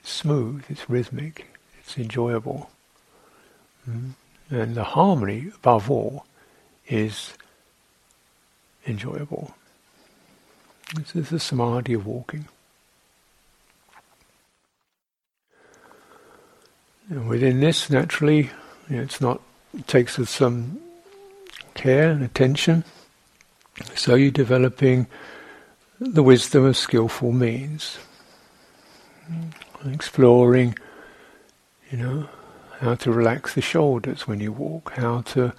It's 0.00 0.10
smooth, 0.10 0.64
it's 0.68 0.88
rhythmic, 0.88 1.46
it's 1.80 1.96
enjoyable. 1.96 2.70
Mm. 3.88 4.12
And 4.50 4.74
the 4.74 4.84
harmony, 4.84 5.50
above 5.54 5.90
all, 5.90 6.26
is 6.86 7.34
enjoyable. 8.86 9.54
This 10.94 11.16
is 11.16 11.30
the 11.30 11.40
samadhi 11.40 11.94
of 11.94 12.06
walking. 12.06 12.46
And 17.08 17.28
within 17.28 17.60
this, 17.60 17.90
naturally, 17.90 18.50
you 18.88 18.96
know, 18.96 19.02
it's 19.02 19.20
not. 19.20 19.40
It 19.76 19.86
takes 19.86 20.18
us 20.18 20.30
some 20.30 20.80
care 21.74 22.10
and 22.10 22.22
attention. 22.22 22.84
So 23.94 24.14
you're 24.14 24.30
developing 24.30 25.06
the 25.98 26.22
wisdom 26.22 26.64
of 26.64 26.76
skillful 26.76 27.32
means, 27.32 27.98
exploring, 29.86 30.76
you 31.90 31.98
know, 31.98 32.28
how 32.80 32.94
to 32.96 33.12
relax 33.12 33.54
the 33.54 33.60
shoulders 33.60 34.26
when 34.26 34.40
you 34.40 34.52
walk, 34.52 34.92
how 34.94 35.22
to, 35.22 35.52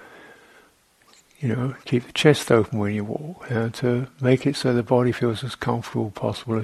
you 1.39 1.49
know, 1.49 1.75
keep 1.85 2.05
the 2.05 2.13
chest 2.13 2.51
open 2.51 2.79
when 2.79 2.93
you 2.93 3.03
walk, 3.03 3.47
how 3.49 3.69
to 3.69 4.07
make 4.21 4.45
it 4.45 4.55
so 4.55 4.73
the 4.73 4.83
body 4.83 5.11
feels 5.11 5.43
as 5.43 5.55
comfortable 5.55 6.11
possible 6.11 6.63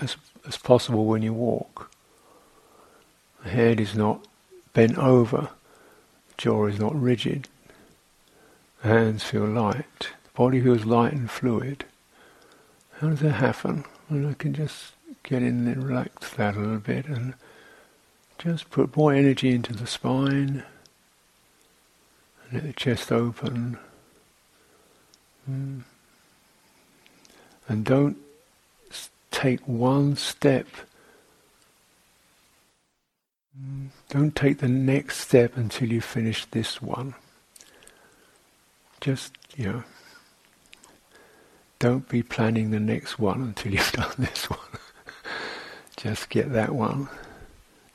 as 0.00 0.16
as 0.46 0.56
possible 0.56 1.04
when 1.04 1.22
you 1.22 1.32
walk. 1.32 1.90
The 3.42 3.50
head 3.50 3.80
is 3.80 3.94
not 3.94 4.26
bent 4.72 4.98
over, 4.98 5.48
the 6.28 6.34
jaw 6.36 6.66
is 6.66 6.78
not 6.78 7.00
rigid, 7.00 7.48
the 8.82 8.88
hands 8.88 9.24
feel 9.24 9.46
light, 9.46 10.10
the 10.24 10.30
body 10.34 10.60
feels 10.60 10.84
light 10.84 11.12
and 11.12 11.30
fluid. 11.30 11.84
How 13.00 13.10
does 13.10 13.20
that 13.20 13.32
happen? 13.32 13.84
Well, 14.10 14.28
I 14.30 14.34
can 14.34 14.54
just 14.54 14.92
get 15.28 15.42
in 15.42 15.66
and 15.66 15.84
relax 15.84 16.30
that 16.34 16.56
a 16.56 16.60
little 16.60 16.78
bit 16.78 17.06
and 17.06 17.34
just 18.38 18.70
put 18.70 18.96
more 18.96 19.12
energy 19.12 19.50
into 19.50 19.72
the 19.72 19.86
spine 19.86 20.62
and 22.44 22.52
let 22.52 22.62
the 22.62 22.72
chest 22.72 23.10
open. 23.12 23.78
Mm. 25.50 25.82
And 27.68 27.84
don't 27.84 28.16
take 29.30 29.60
one 29.66 30.16
step. 30.16 30.66
Mm. 33.60 33.88
Don't 34.08 34.34
take 34.34 34.58
the 34.58 34.68
next 34.68 35.18
step 35.18 35.56
until 35.56 35.92
you 35.92 36.00
finish 36.00 36.44
this 36.46 36.80
one 36.80 37.14
just, 39.00 39.32
you 39.56 39.64
know, 39.64 39.84
don't 41.78 42.08
be 42.08 42.22
planning 42.22 42.70
the 42.70 42.80
next 42.80 43.18
one 43.18 43.40
until 43.40 43.72
you've 43.72 43.92
done 43.92 44.12
this 44.18 44.50
one. 44.50 44.58
Just 45.98 46.30
get 46.30 46.52
that 46.52 46.74
one 46.74 47.08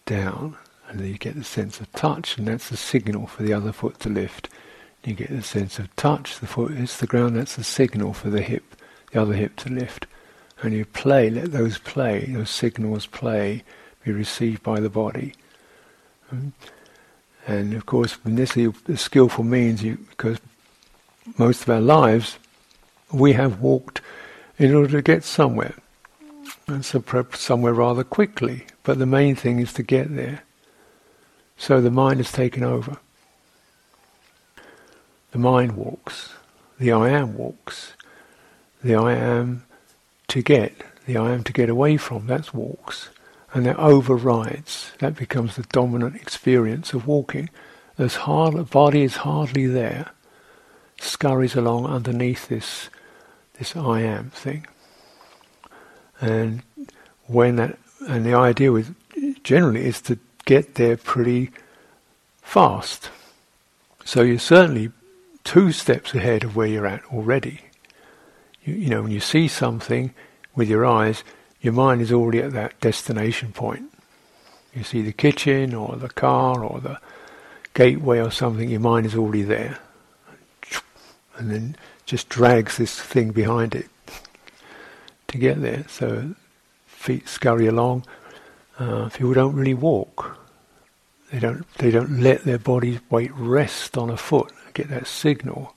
down, 0.06 0.58
and 0.90 1.00
then 1.00 1.08
you 1.08 1.18
get 1.18 1.36
the 1.36 1.44
sense 1.44 1.80
of 1.80 1.92
touch, 1.94 2.38
and 2.38 2.48
that's 2.48 2.70
the 2.70 2.78
signal 2.78 3.28
for 3.28 3.44
the 3.44 3.54
other 3.54 3.72
foot 3.72 4.00
to 4.02 4.10
lift. 4.10 4.50
You 5.06 5.14
get 5.14 5.30
the 5.30 5.42
sense 5.42 5.80
of 5.80 5.94
touch, 5.96 6.40
the 6.40 6.48
foot 6.48 6.74
hits 6.74 6.98
the 6.98 7.08
ground, 7.08 7.38
that's 7.38 7.56
the 7.56 7.64
signal 7.64 8.14
for 8.14 8.30
the 8.30 8.42
hip, 8.42 8.76
the 9.12 9.22
other 9.22 9.34
hip 9.34 9.56
to 9.58 9.70
lift. 9.70 10.06
And 10.62 10.74
you 10.74 10.86
play, 10.86 11.30
let 11.30 11.54
those 11.54 11.78
play, 11.78 12.26
those 12.26 12.50
signals 12.50 13.06
play, 13.06 13.64
be 14.04 14.12
received 14.12 14.64
by 14.64 14.82
the 14.82 14.90
body. 14.90 15.34
Hmm? 16.30 16.50
And 17.48 17.74
of 17.74 17.86
course, 17.86 18.18
initially, 18.26 18.68
the 18.86 18.98
skillful 18.98 19.46
means 19.46 19.82
you, 19.82 19.98
because 20.10 20.40
most 21.38 21.64
of 21.64 21.70
our 21.70 21.82
lives, 21.82 22.38
we 23.14 23.34
have 23.34 23.62
walked 23.62 24.02
in 24.58 24.74
order 24.76 24.90
to 24.90 25.02
get 25.02 25.24
somewhere. 25.24 25.76
And 26.68 26.86
so 26.86 27.00
prep 27.00 27.36
somewhere 27.36 27.74
rather 27.74 28.04
quickly. 28.04 28.66
But 28.84 29.00
the 29.00 29.06
main 29.06 29.36
thing 29.36 29.60
is 29.60 29.74
to 29.74 29.84
get 29.84 30.16
there. 30.16 30.44
So 31.58 31.82
the 31.82 31.92
mind 31.92 32.20
is 32.20 32.32
taken 32.32 32.64
over. 32.64 32.98
The 35.32 35.40
mind 35.40 35.74
walks. 35.74 36.34
The 36.80 36.92
I 36.92 37.10
am 37.10 37.38
walks. 37.38 37.94
The 38.84 38.96
I 38.96 39.14
am 39.14 39.66
to 40.30 40.42
get. 40.42 40.74
The 41.06 41.18
I 41.18 41.32
am 41.32 41.44
to 41.44 41.54
get 41.54 41.70
away 41.70 41.98
from. 41.98 42.28
That's 42.28 42.54
walks. 42.54 43.10
And 43.54 43.66
that 43.66 43.78
overrides. 43.78 44.92
That 45.00 45.16
becomes 45.16 45.56
the 45.56 45.64
dominant 45.64 46.16
experience 46.16 46.94
of 46.94 47.08
walking. 47.08 47.50
As 47.98 48.16
hard, 48.16 48.70
body 48.70 49.04
is 49.04 49.18
hardly 49.18 49.68
there 49.68 50.12
scurries 51.04 51.56
along 51.56 51.86
underneath 51.86 52.48
this 52.48 52.90
this 53.60 53.76
I 53.76 54.02
am 54.02 54.32
thing. 54.32 54.66
And 56.24 56.64
when 57.28 57.58
that 57.58 57.78
and 58.08 58.26
the 58.26 58.34
idea 58.34 58.72
with 58.72 58.96
generally 59.44 59.86
is 59.86 60.02
to 60.04 60.18
get 60.46 60.76
there 60.76 60.96
pretty 60.96 61.52
fast. 62.42 63.10
So 64.06 64.22
you're 64.22 64.40
certainly 64.40 64.92
two 65.44 65.74
steps 65.74 66.14
ahead 66.14 66.46
of 66.46 66.56
where 66.56 66.68
you're 66.68 66.88
at 66.88 67.04
already. 67.12 67.60
You, 68.64 68.74
you 68.76 68.90
know, 68.90 69.02
when 69.04 69.12
you 69.12 69.20
see 69.20 69.50
something 69.50 70.14
with 70.56 70.70
your 70.70 70.86
eyes, 70.86 71.26
your 71.62 71.74
mind 71.74 72.02
is 72.02 72.12
already 72.14 72.40
at 72.40 72.54
that 72.54 72.80
destination 72.80 73.52
point. 73.52 73.92
You 74.74 74.84
see 74.84 75.02
the 75.02 75.12
kitchen 75.12 75.74
or 75.74 75.98
the 75.98 76.10
car 76.10 76.64
or 76.64 76.80
the 76.80 77.00
gateway 77.74 78.20
or 78.20 78.32
something, 78.32 78.70
your 78.70 78.80
mind 78.80 79.06
is 79.06 79.16
already 79.16 79.44
there. 79.44 79.78
And 81.38 81.52
then 81.52 81.76
just 82.06 82.30
drags 82.30 82.78
this 82.78 82.98
thing 82.98 83.32
behind 83.32 83.76
it 83.76 83.88
to 85.34 85.38
get 85.38 85.62
there. 85.62 85.86
So 85.90 86.34
feet 86.86 87.28
scurry 87.28 87.68
along. 87.68 88.06
Uh, 88.80 89.10
people 89.10 89.34
don't 89.34 89.56
really 89.56 89.74
walk. 89.74 90.40
They 91.32 91.40
don't. 91.40 91.68
They 91.78 91.92
don't 91.92 92.22
let 92.22 92.44
their 92.44 92.60
body's 92.60 93.00
weight 93.10 93.32
rest 93.36 93.98
on 93.98 94.10
a 94.10 94.18
foot. 94.18 94.52
Get 94.74 94.90
that 94.90 95.08
signal 95.08 95.76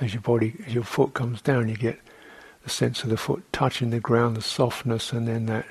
as 0.00 0.14
your 0.14 0.22
body, 0.22 0.54
as 0.66 0.74
your 0.74 0.84
foot 0.84 1.14
comes 1.14 1.42
down. 1.42 1.68
You 1.68 1.76
get 1.76 1.98
the 2.62 2.70
sense 2.70 3.02
of 3.02 3.10
the 3.10 3.16
foot 3.16 3.42
touching 3.52 3.90
the 3.90 4.00
ground, 4.00 4.36
the 4.36 4.42
softness, 4.42 5.12
and 5.12 5.26
then 5.26 5.46
that 5.46 5.66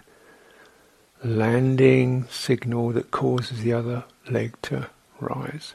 landing 1.24 2.28
signal 2.30 2.90
that 2.92 3.12
causes 3.12 3.62
the 3.62 3.74
other 3.74 4.04
leg 4.30 4.56
to 4.64 4.90
rise. 5.20 5.74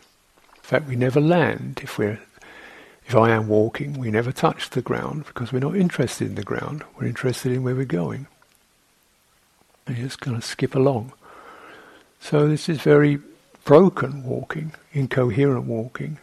In 0.56 0.62
fact, 0.62 0.88
we 0.88 0.96
never 0.96 1.20
land 1.20 1.80
if 1.82 1.98
we're 1.98 2.20
if 3.06 3.16
I 3.16 3.30
am 3.30 3.48
walking, 3.48 3.94
we 3.94 4.10
never 4.10 4.32
touch 4.32 4.70
the 4.70 4.82
ground 4.82 5.26
because 5.26 5.52
we're 5.52 5.58
not 5.58 5.76
interested 5.76 6.28
in 6.28 6.34
the 6.34 6.42
ground. 6.42 6.84
We're 6.96 7.06
interested 7.06 7.52
in 7.52 7.62
where 7.62 7.74
we're 7.74 7.84
going. 7.84 8.26
And 9.86 9.96
you 9.96 10.04
just 10.04 10.20
kind 10.20 10.36
of 10.36 10.44
skip 10.44 10.74
along. 10.74 11.12
So 12.20 12.46
this 12.46 12.68
is 12.68 12.80
very 12.80 13.18
broken 13.64 14.22
walking, 14.24 14.72
incoherent 14.92 15.64
walking. 15.64 16.18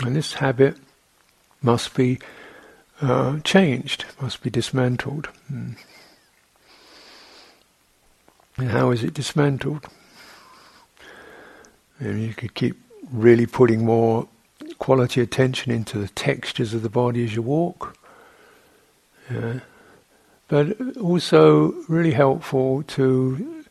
And 0.00 0.16
this 0.16 0.34
habit 0.34 0.76
must 1.62 1.94
be 1.94 2.18
uh, 3.00 3.40
changed, 3.40 4.06
must 4.20 4.42
be 4.42 4.50
dismantled. 4.50 5.26
Hmm. 5.48 5.72
And 8.56 8.70
how 8.70 8.90
is 8.90 9.04
it 9.04 9.12
dismantled? 9.12 9.86
And 11.98 12.22
you 12.22 12.34
could 12.34 12.54
keep 12.54 12.76
really 13.10 13.46
putting 13.46 13.84
more 13.84 14.28
quality 14.78 15.20
attention 15.20 15.72
into 15.72 15.98
the 15.98 16.08
textures 16.08 16.74
of 16.74 16.82
the 16.82 16.88
body 16.88 17.24
as 17.24 17.34
you 17.34 17.42
walk. 17.42 17.96
Yeah. 19.30 19.60
But 20.48 20.96
also 20.98 21.72
really 21.88 22.12
helpful 22.12 22.82
to 22.84 23.64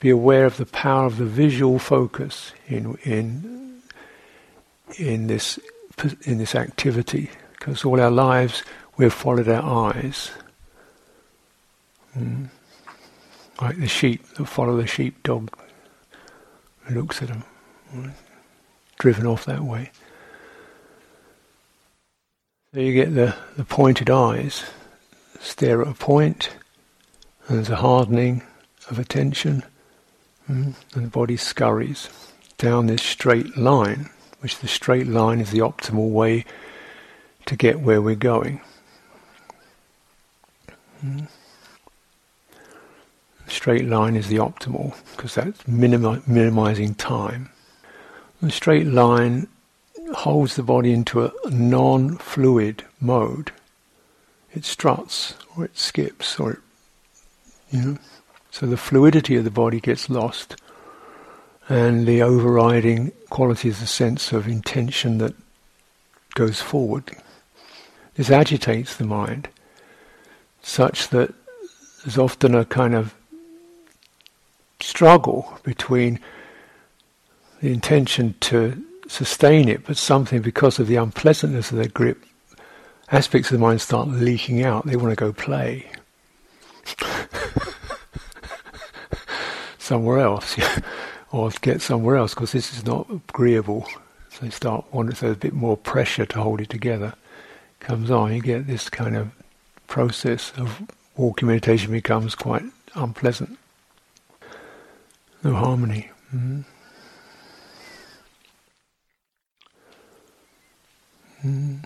be 0.00 0.10
aware 0.10 0.46
of 0.46 0.56
the 0.56 0.66
power 0.66 1.06
of 1.06 1.18
the 1.18 1.26
visual 1.26 1.78
focus 1.78 2.52
in 2.66 2.96
in 3.04 3.82
in 4.98 5.26
this 5.26 5.58
in 6.22 6.38
this 6.38 6.54
activity, 6.54 7.30
because 7.52 7.84
all 7.84 8.00
our 8.00 8.10
lives 8.10 8.64
we've 8.96 9.12
followed 9.12 9.48
our 9.48 9.94
eyes. 9.94 10.30
Mm. 12.16 12.48
Like 13.60 13.78
the 13.78 13.88
sheep 13.88 14.26
that 14.34 14.46
follow 14.46 14.76
the 14.76 14.86
sheepdog, 14.86 15.50
looks 16.90 17.22
at 17.22 17.28
them, 17.28 17.44
driven 18.98 19.26
off 19.26 19.44
that 19.44 19.62
way. 19.62 19.92
So 22.74 22.80
you 22.80 22.94
get 22.94 23.14
the, 23.14 23.34
the 23.58 23.64
pointed 23.66 24.08
eyes, 24.08 24.64
stare 25.38 25.82
at 25.82 25.88
a 25.88 25.92
point, 25.92 26.48
and 27.46 27.58
there's 27.58 27.68
a 27.68 27.76
hardening 27.76 28.40
of 28.88 28.98
attention, 28.98 29.62
mm, 30.50 30.74
and 30.94 31.04
the 31.04 31.10
body 31.10 31.36
scurries 31.36 32.08
down 32.56 32.86
this 32.86 33.02
straight 33.02 33.58
line, 33.58 34.08
which 34.40 34.58
the 34.60 34.68
straight 34.68 35.06
line 35.06 35.38
is 35.38 35.50
the 35.50 35.58
optimal 35.58 36.08
way 36.08 36.46
to 37.44 37.56
get 37.56 37.80
where 37.80 38.00
we're 38.00 38.14
going. 38.14 38.62
Mm. 41.04 41.28
Straight 43.48 43.84
line 43.84 44.16
is 44.16 44.28
the 44.28 44.36
optimal 44.36 44.96
because 45.14 45.34
that's 45.34 45.62
minimi- 45.64 46.26
minimizing 46.26 46.94
time. 46.94 47.50
The 48.40 48.50
straight 48.50 48.86
line 48.86 49.46
holds 50.12 50.56
the 50.56 50.62
body 50.62 50.92
into 50.92 51.24
a 51.24 51.32
non-fluid 51.50 52.84
mode. 53.00 53.52
It 54.52 54.64
struts 54.64 55.34
or 55.56 55.64
it 55.64 55.78
skips 55.78 56.38
or 56.38 56.52
it, 56.52 56.58
you 57.70 57.80
know. 57.80 57.98
So 58.50 58.66
the 58.66 58.76
fluidity 58.76 59.36
of 59.36 59.44
the 59.44 59.50
body 59.50 59.80
gets 59.80 60.10
lost, 60.10 60.56
and 61.68 62.06
the 62.06 62.20
overriding 62.20 63.12
quality 63.30 63.68
is 63.70 63.80
a 63.80 63.86
sense 63.86 64.30
of 64.32 64.46
intention 64.46 65.16
that 65.18 65.34
goes 66.34 66.60
forward. 66.60 67.10
This 68.14 68.30
agitates 68.30 68.96
the 68.96 69.04
mind, 69.04 69.48
such 70.60 71.08
that 71.08 71.32
there's 72.04 72.18
often 72.18 72.54
a 72.54 72.66
kind 72.66 72.94
of 72.94 73.14
struggle 74.80 75.58
between 75.62 76.20
the 77.60 77.72
intention 77.72 78.34
to 78.40 78.84
sustain 79.12 79.68
it, 79.68 79.84
but 79.86 79.96
something 79.96 80.42
because 80.42 80.78
of 80.78 80.86
the 80.86 80.96
unpleasantness 80.96 81.70
of 81.70 81.76
their 81.78 81.88
grip, 81.88 82.24
aspects 83.10 83.50
of 83.50 83.58
the 83.58 83.62
mind 83.62 83.80
start 83.80 84.08
leaking 84.08 84.62
out. 84.62 84.86
They 84.86 84.96
want 84.96 85.10
to 85.10 85.16
go 85.16 85.32
play 85.32 85.90
somewhere 89.78 90.18
else, 90.18 90.56
or 91.30 91.50
get 91.60 91.82
somewhere 91.82 92.16
else 92.16 92.34
because 92.34 92.52
this 92.52 92.72
is 92.76 92.84
not 92.84 93.08
agreeable. 93.10 93.86
So 94.30 94.46
they 94.46 94.50
start 94.50 94.86
wanting. 94.92 95.14
So 95.14 95.26
there's 95.26 95.36
a 95.36 95.40
bit 95.40 95.52
more 95.52 95.76
pressure 95.76 96.26
to 96.26 96.40
hold 96.40 96.60
it 96.60 96.70
together 96.70 97.14
comes 97.82 98.10
on. 98.10 98.32
You 98.32 98.40
get 98.40 98.66
this 98.66 98.88
kind 98.88 99.16
of 99.16 99.30
process 99.88 100.52
of 100.56 100.82
walking 101.16 101.48
meditation 101.48 101.92
becomes 101.92 102.34
quite 102.34 102.62
unpleasant. 102.94 103.58
No 105.42 105.54
harmony. 105.54 106.10
Mm-hmm. 106.34 106.60
We 111.44 111.80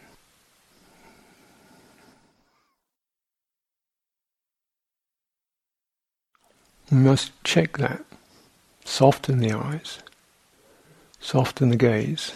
must 6.91 7.33
check 7.43 7.79
that. 7.79 8.05
Soften 8.85 9.39
the 9.39 9.53
eyes. 9.53 9.99
Soften 11.21 11.71
the 11.71 11.77
gaze. 11.77 12.33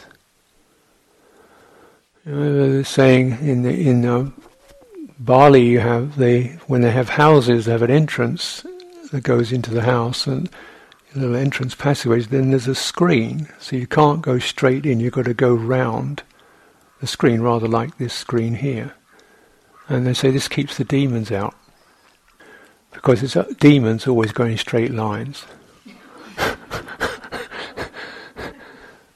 You 2.27 2.35
know, 2.35 2.83
saying 2.83 3.39
in 3.41 3.63
the 3.63 3.89
in 3.89 4.05
uh, 4.05 4.31
Bali, 5.19 5.65
you 5.65 5.81
have 5.81 6.17
they 6.17 6.59
when 6.67 6.81
they 6.81 6.91
have 6.91 7.11
houses, 7.11 7.67
they 7.67 7.73
have 7.73 7.83
an 7.83 7.91
entrance 7.91 8.65
that 9.13 9.23
goes 9.23 9.53
into 9.53 9.71
the 9.71 9.83
house 9.83 10.27
and 10.27 10.49
little 11.15 11.37
entrance 11.37 11.75
passageways. 11.75 12.29
Then 12.29 12.51
there's 12.51 12.69
a 12.69 12.75
screen, 12.75 13.49
so 13.59 13.77
you 13.77 13.87
can't 13.87 14.23
go 14.23 14.39
straight 14.39 14.87
in. 14.87 15.01
You've 15.01 15.15
got 15.15 15.27
to 15.27 15.35
go 15.35 15.55
round 15.55 16.23
the 17.01 17.07
screen, 17.07 17.41
rather 17.41 17.69
like 17.69 17.99
this 17.99 18.13
screen 18.13 18.55
here. 18.55 18.95
And 19.89 20.07
they 20.07 20.15
say 20.15 20.31
this 20.31 20.49
keeps 20.49 20.77
the 20.77 20.85
demons 20.85 21.33
out. 21.33 21.55
Because 22.93 23.23
it's, 23.23 23.37
uh, 23.37 23.45
demons 23.59 24.07
always 24.07 24.33
go 24.33 24.45
in 24.45 24.59
straight 24.59 24.93
lines. 24.93 25.45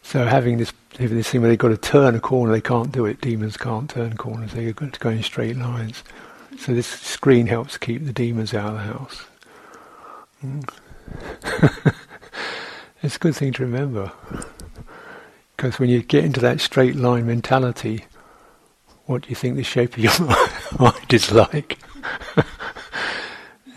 so 0.03 0.25
having 0.25 0.59
this, 0.59 0.73
having 0.99 1.17
this 1.17 1.29
thing 1.29 1.41
where 1.43 1.51
they've 1.51 1.59
got 1.59 1.69
to 1.69 1.77
turn 1.77 2.15
a 2.15 2.21
corner, 2.21 2.53
they 2.53 2.61
can't 2.61 2.93
do 2.93 3.05
it. 3.07 3.21
Demons 3.21 3.57
can't 3.57 3.91
turn 3.91 4.17
corners, 4.17 4.53
they've 4.53 4.75
got 4.75 4.93
to 4.93 5.01
go 5.01 5.11
in 5.11 5.23
straight 5.23 5.57
lines. 5.57 6.03
So 6.59 6.73
this 6.73 6.87
screen 6.87 7.47
helps 7.47 7.77
keep 7.77 8.05
the 8.05 8.13
demons 8.13 8.55
out 8.55 8.69
of 8.69 8.75
the 8.75 8.81
house. 8.81 9.25
Mm. 10.45 10.69
it's 13.03 13.17
a 13.17 13.19
good 13.19 13.35
thing 13.35 13.53
to 13.55 13.63
remember. 13.63 14.13
Because 15.57 15.79
when 15.79 15.89
you 15.89 16.03
get 16.03 16.25
into 16.25 16.41
that 16.41 16.61
straight 16.61 16.97
line 16.97 17.27
mentality, 17.27 18.05
what 19.07 19.23
do 19.23 19.29
you 19.29 19.35
think 19.35 19.57
the 19.57 19.63
shape 19.63 19.97
of 19.97 19.99
your 19.99 20.13
mind 20.79 21.13
is 21.13 21.31
like? 21.31 21.79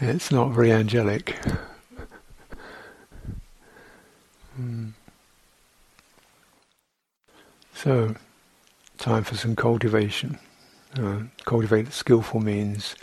it's 0.01 0.31
not 0.31 0.51
very 0.51 0.71
angelic. 0.71 1.35
Mm. 4.59 4.93
So, 7.73 8.15
time 8.97 9.23
for 9.23 9.35
some 9.35 9.55
cultivation. 9.55 10.39
Uh, 10.97 11.19
cultivate 11.45 11.93
skillful 11.93 12.39
means 12.39 12.95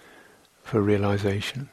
for 0.63 0.81
realization. 0.81 1.69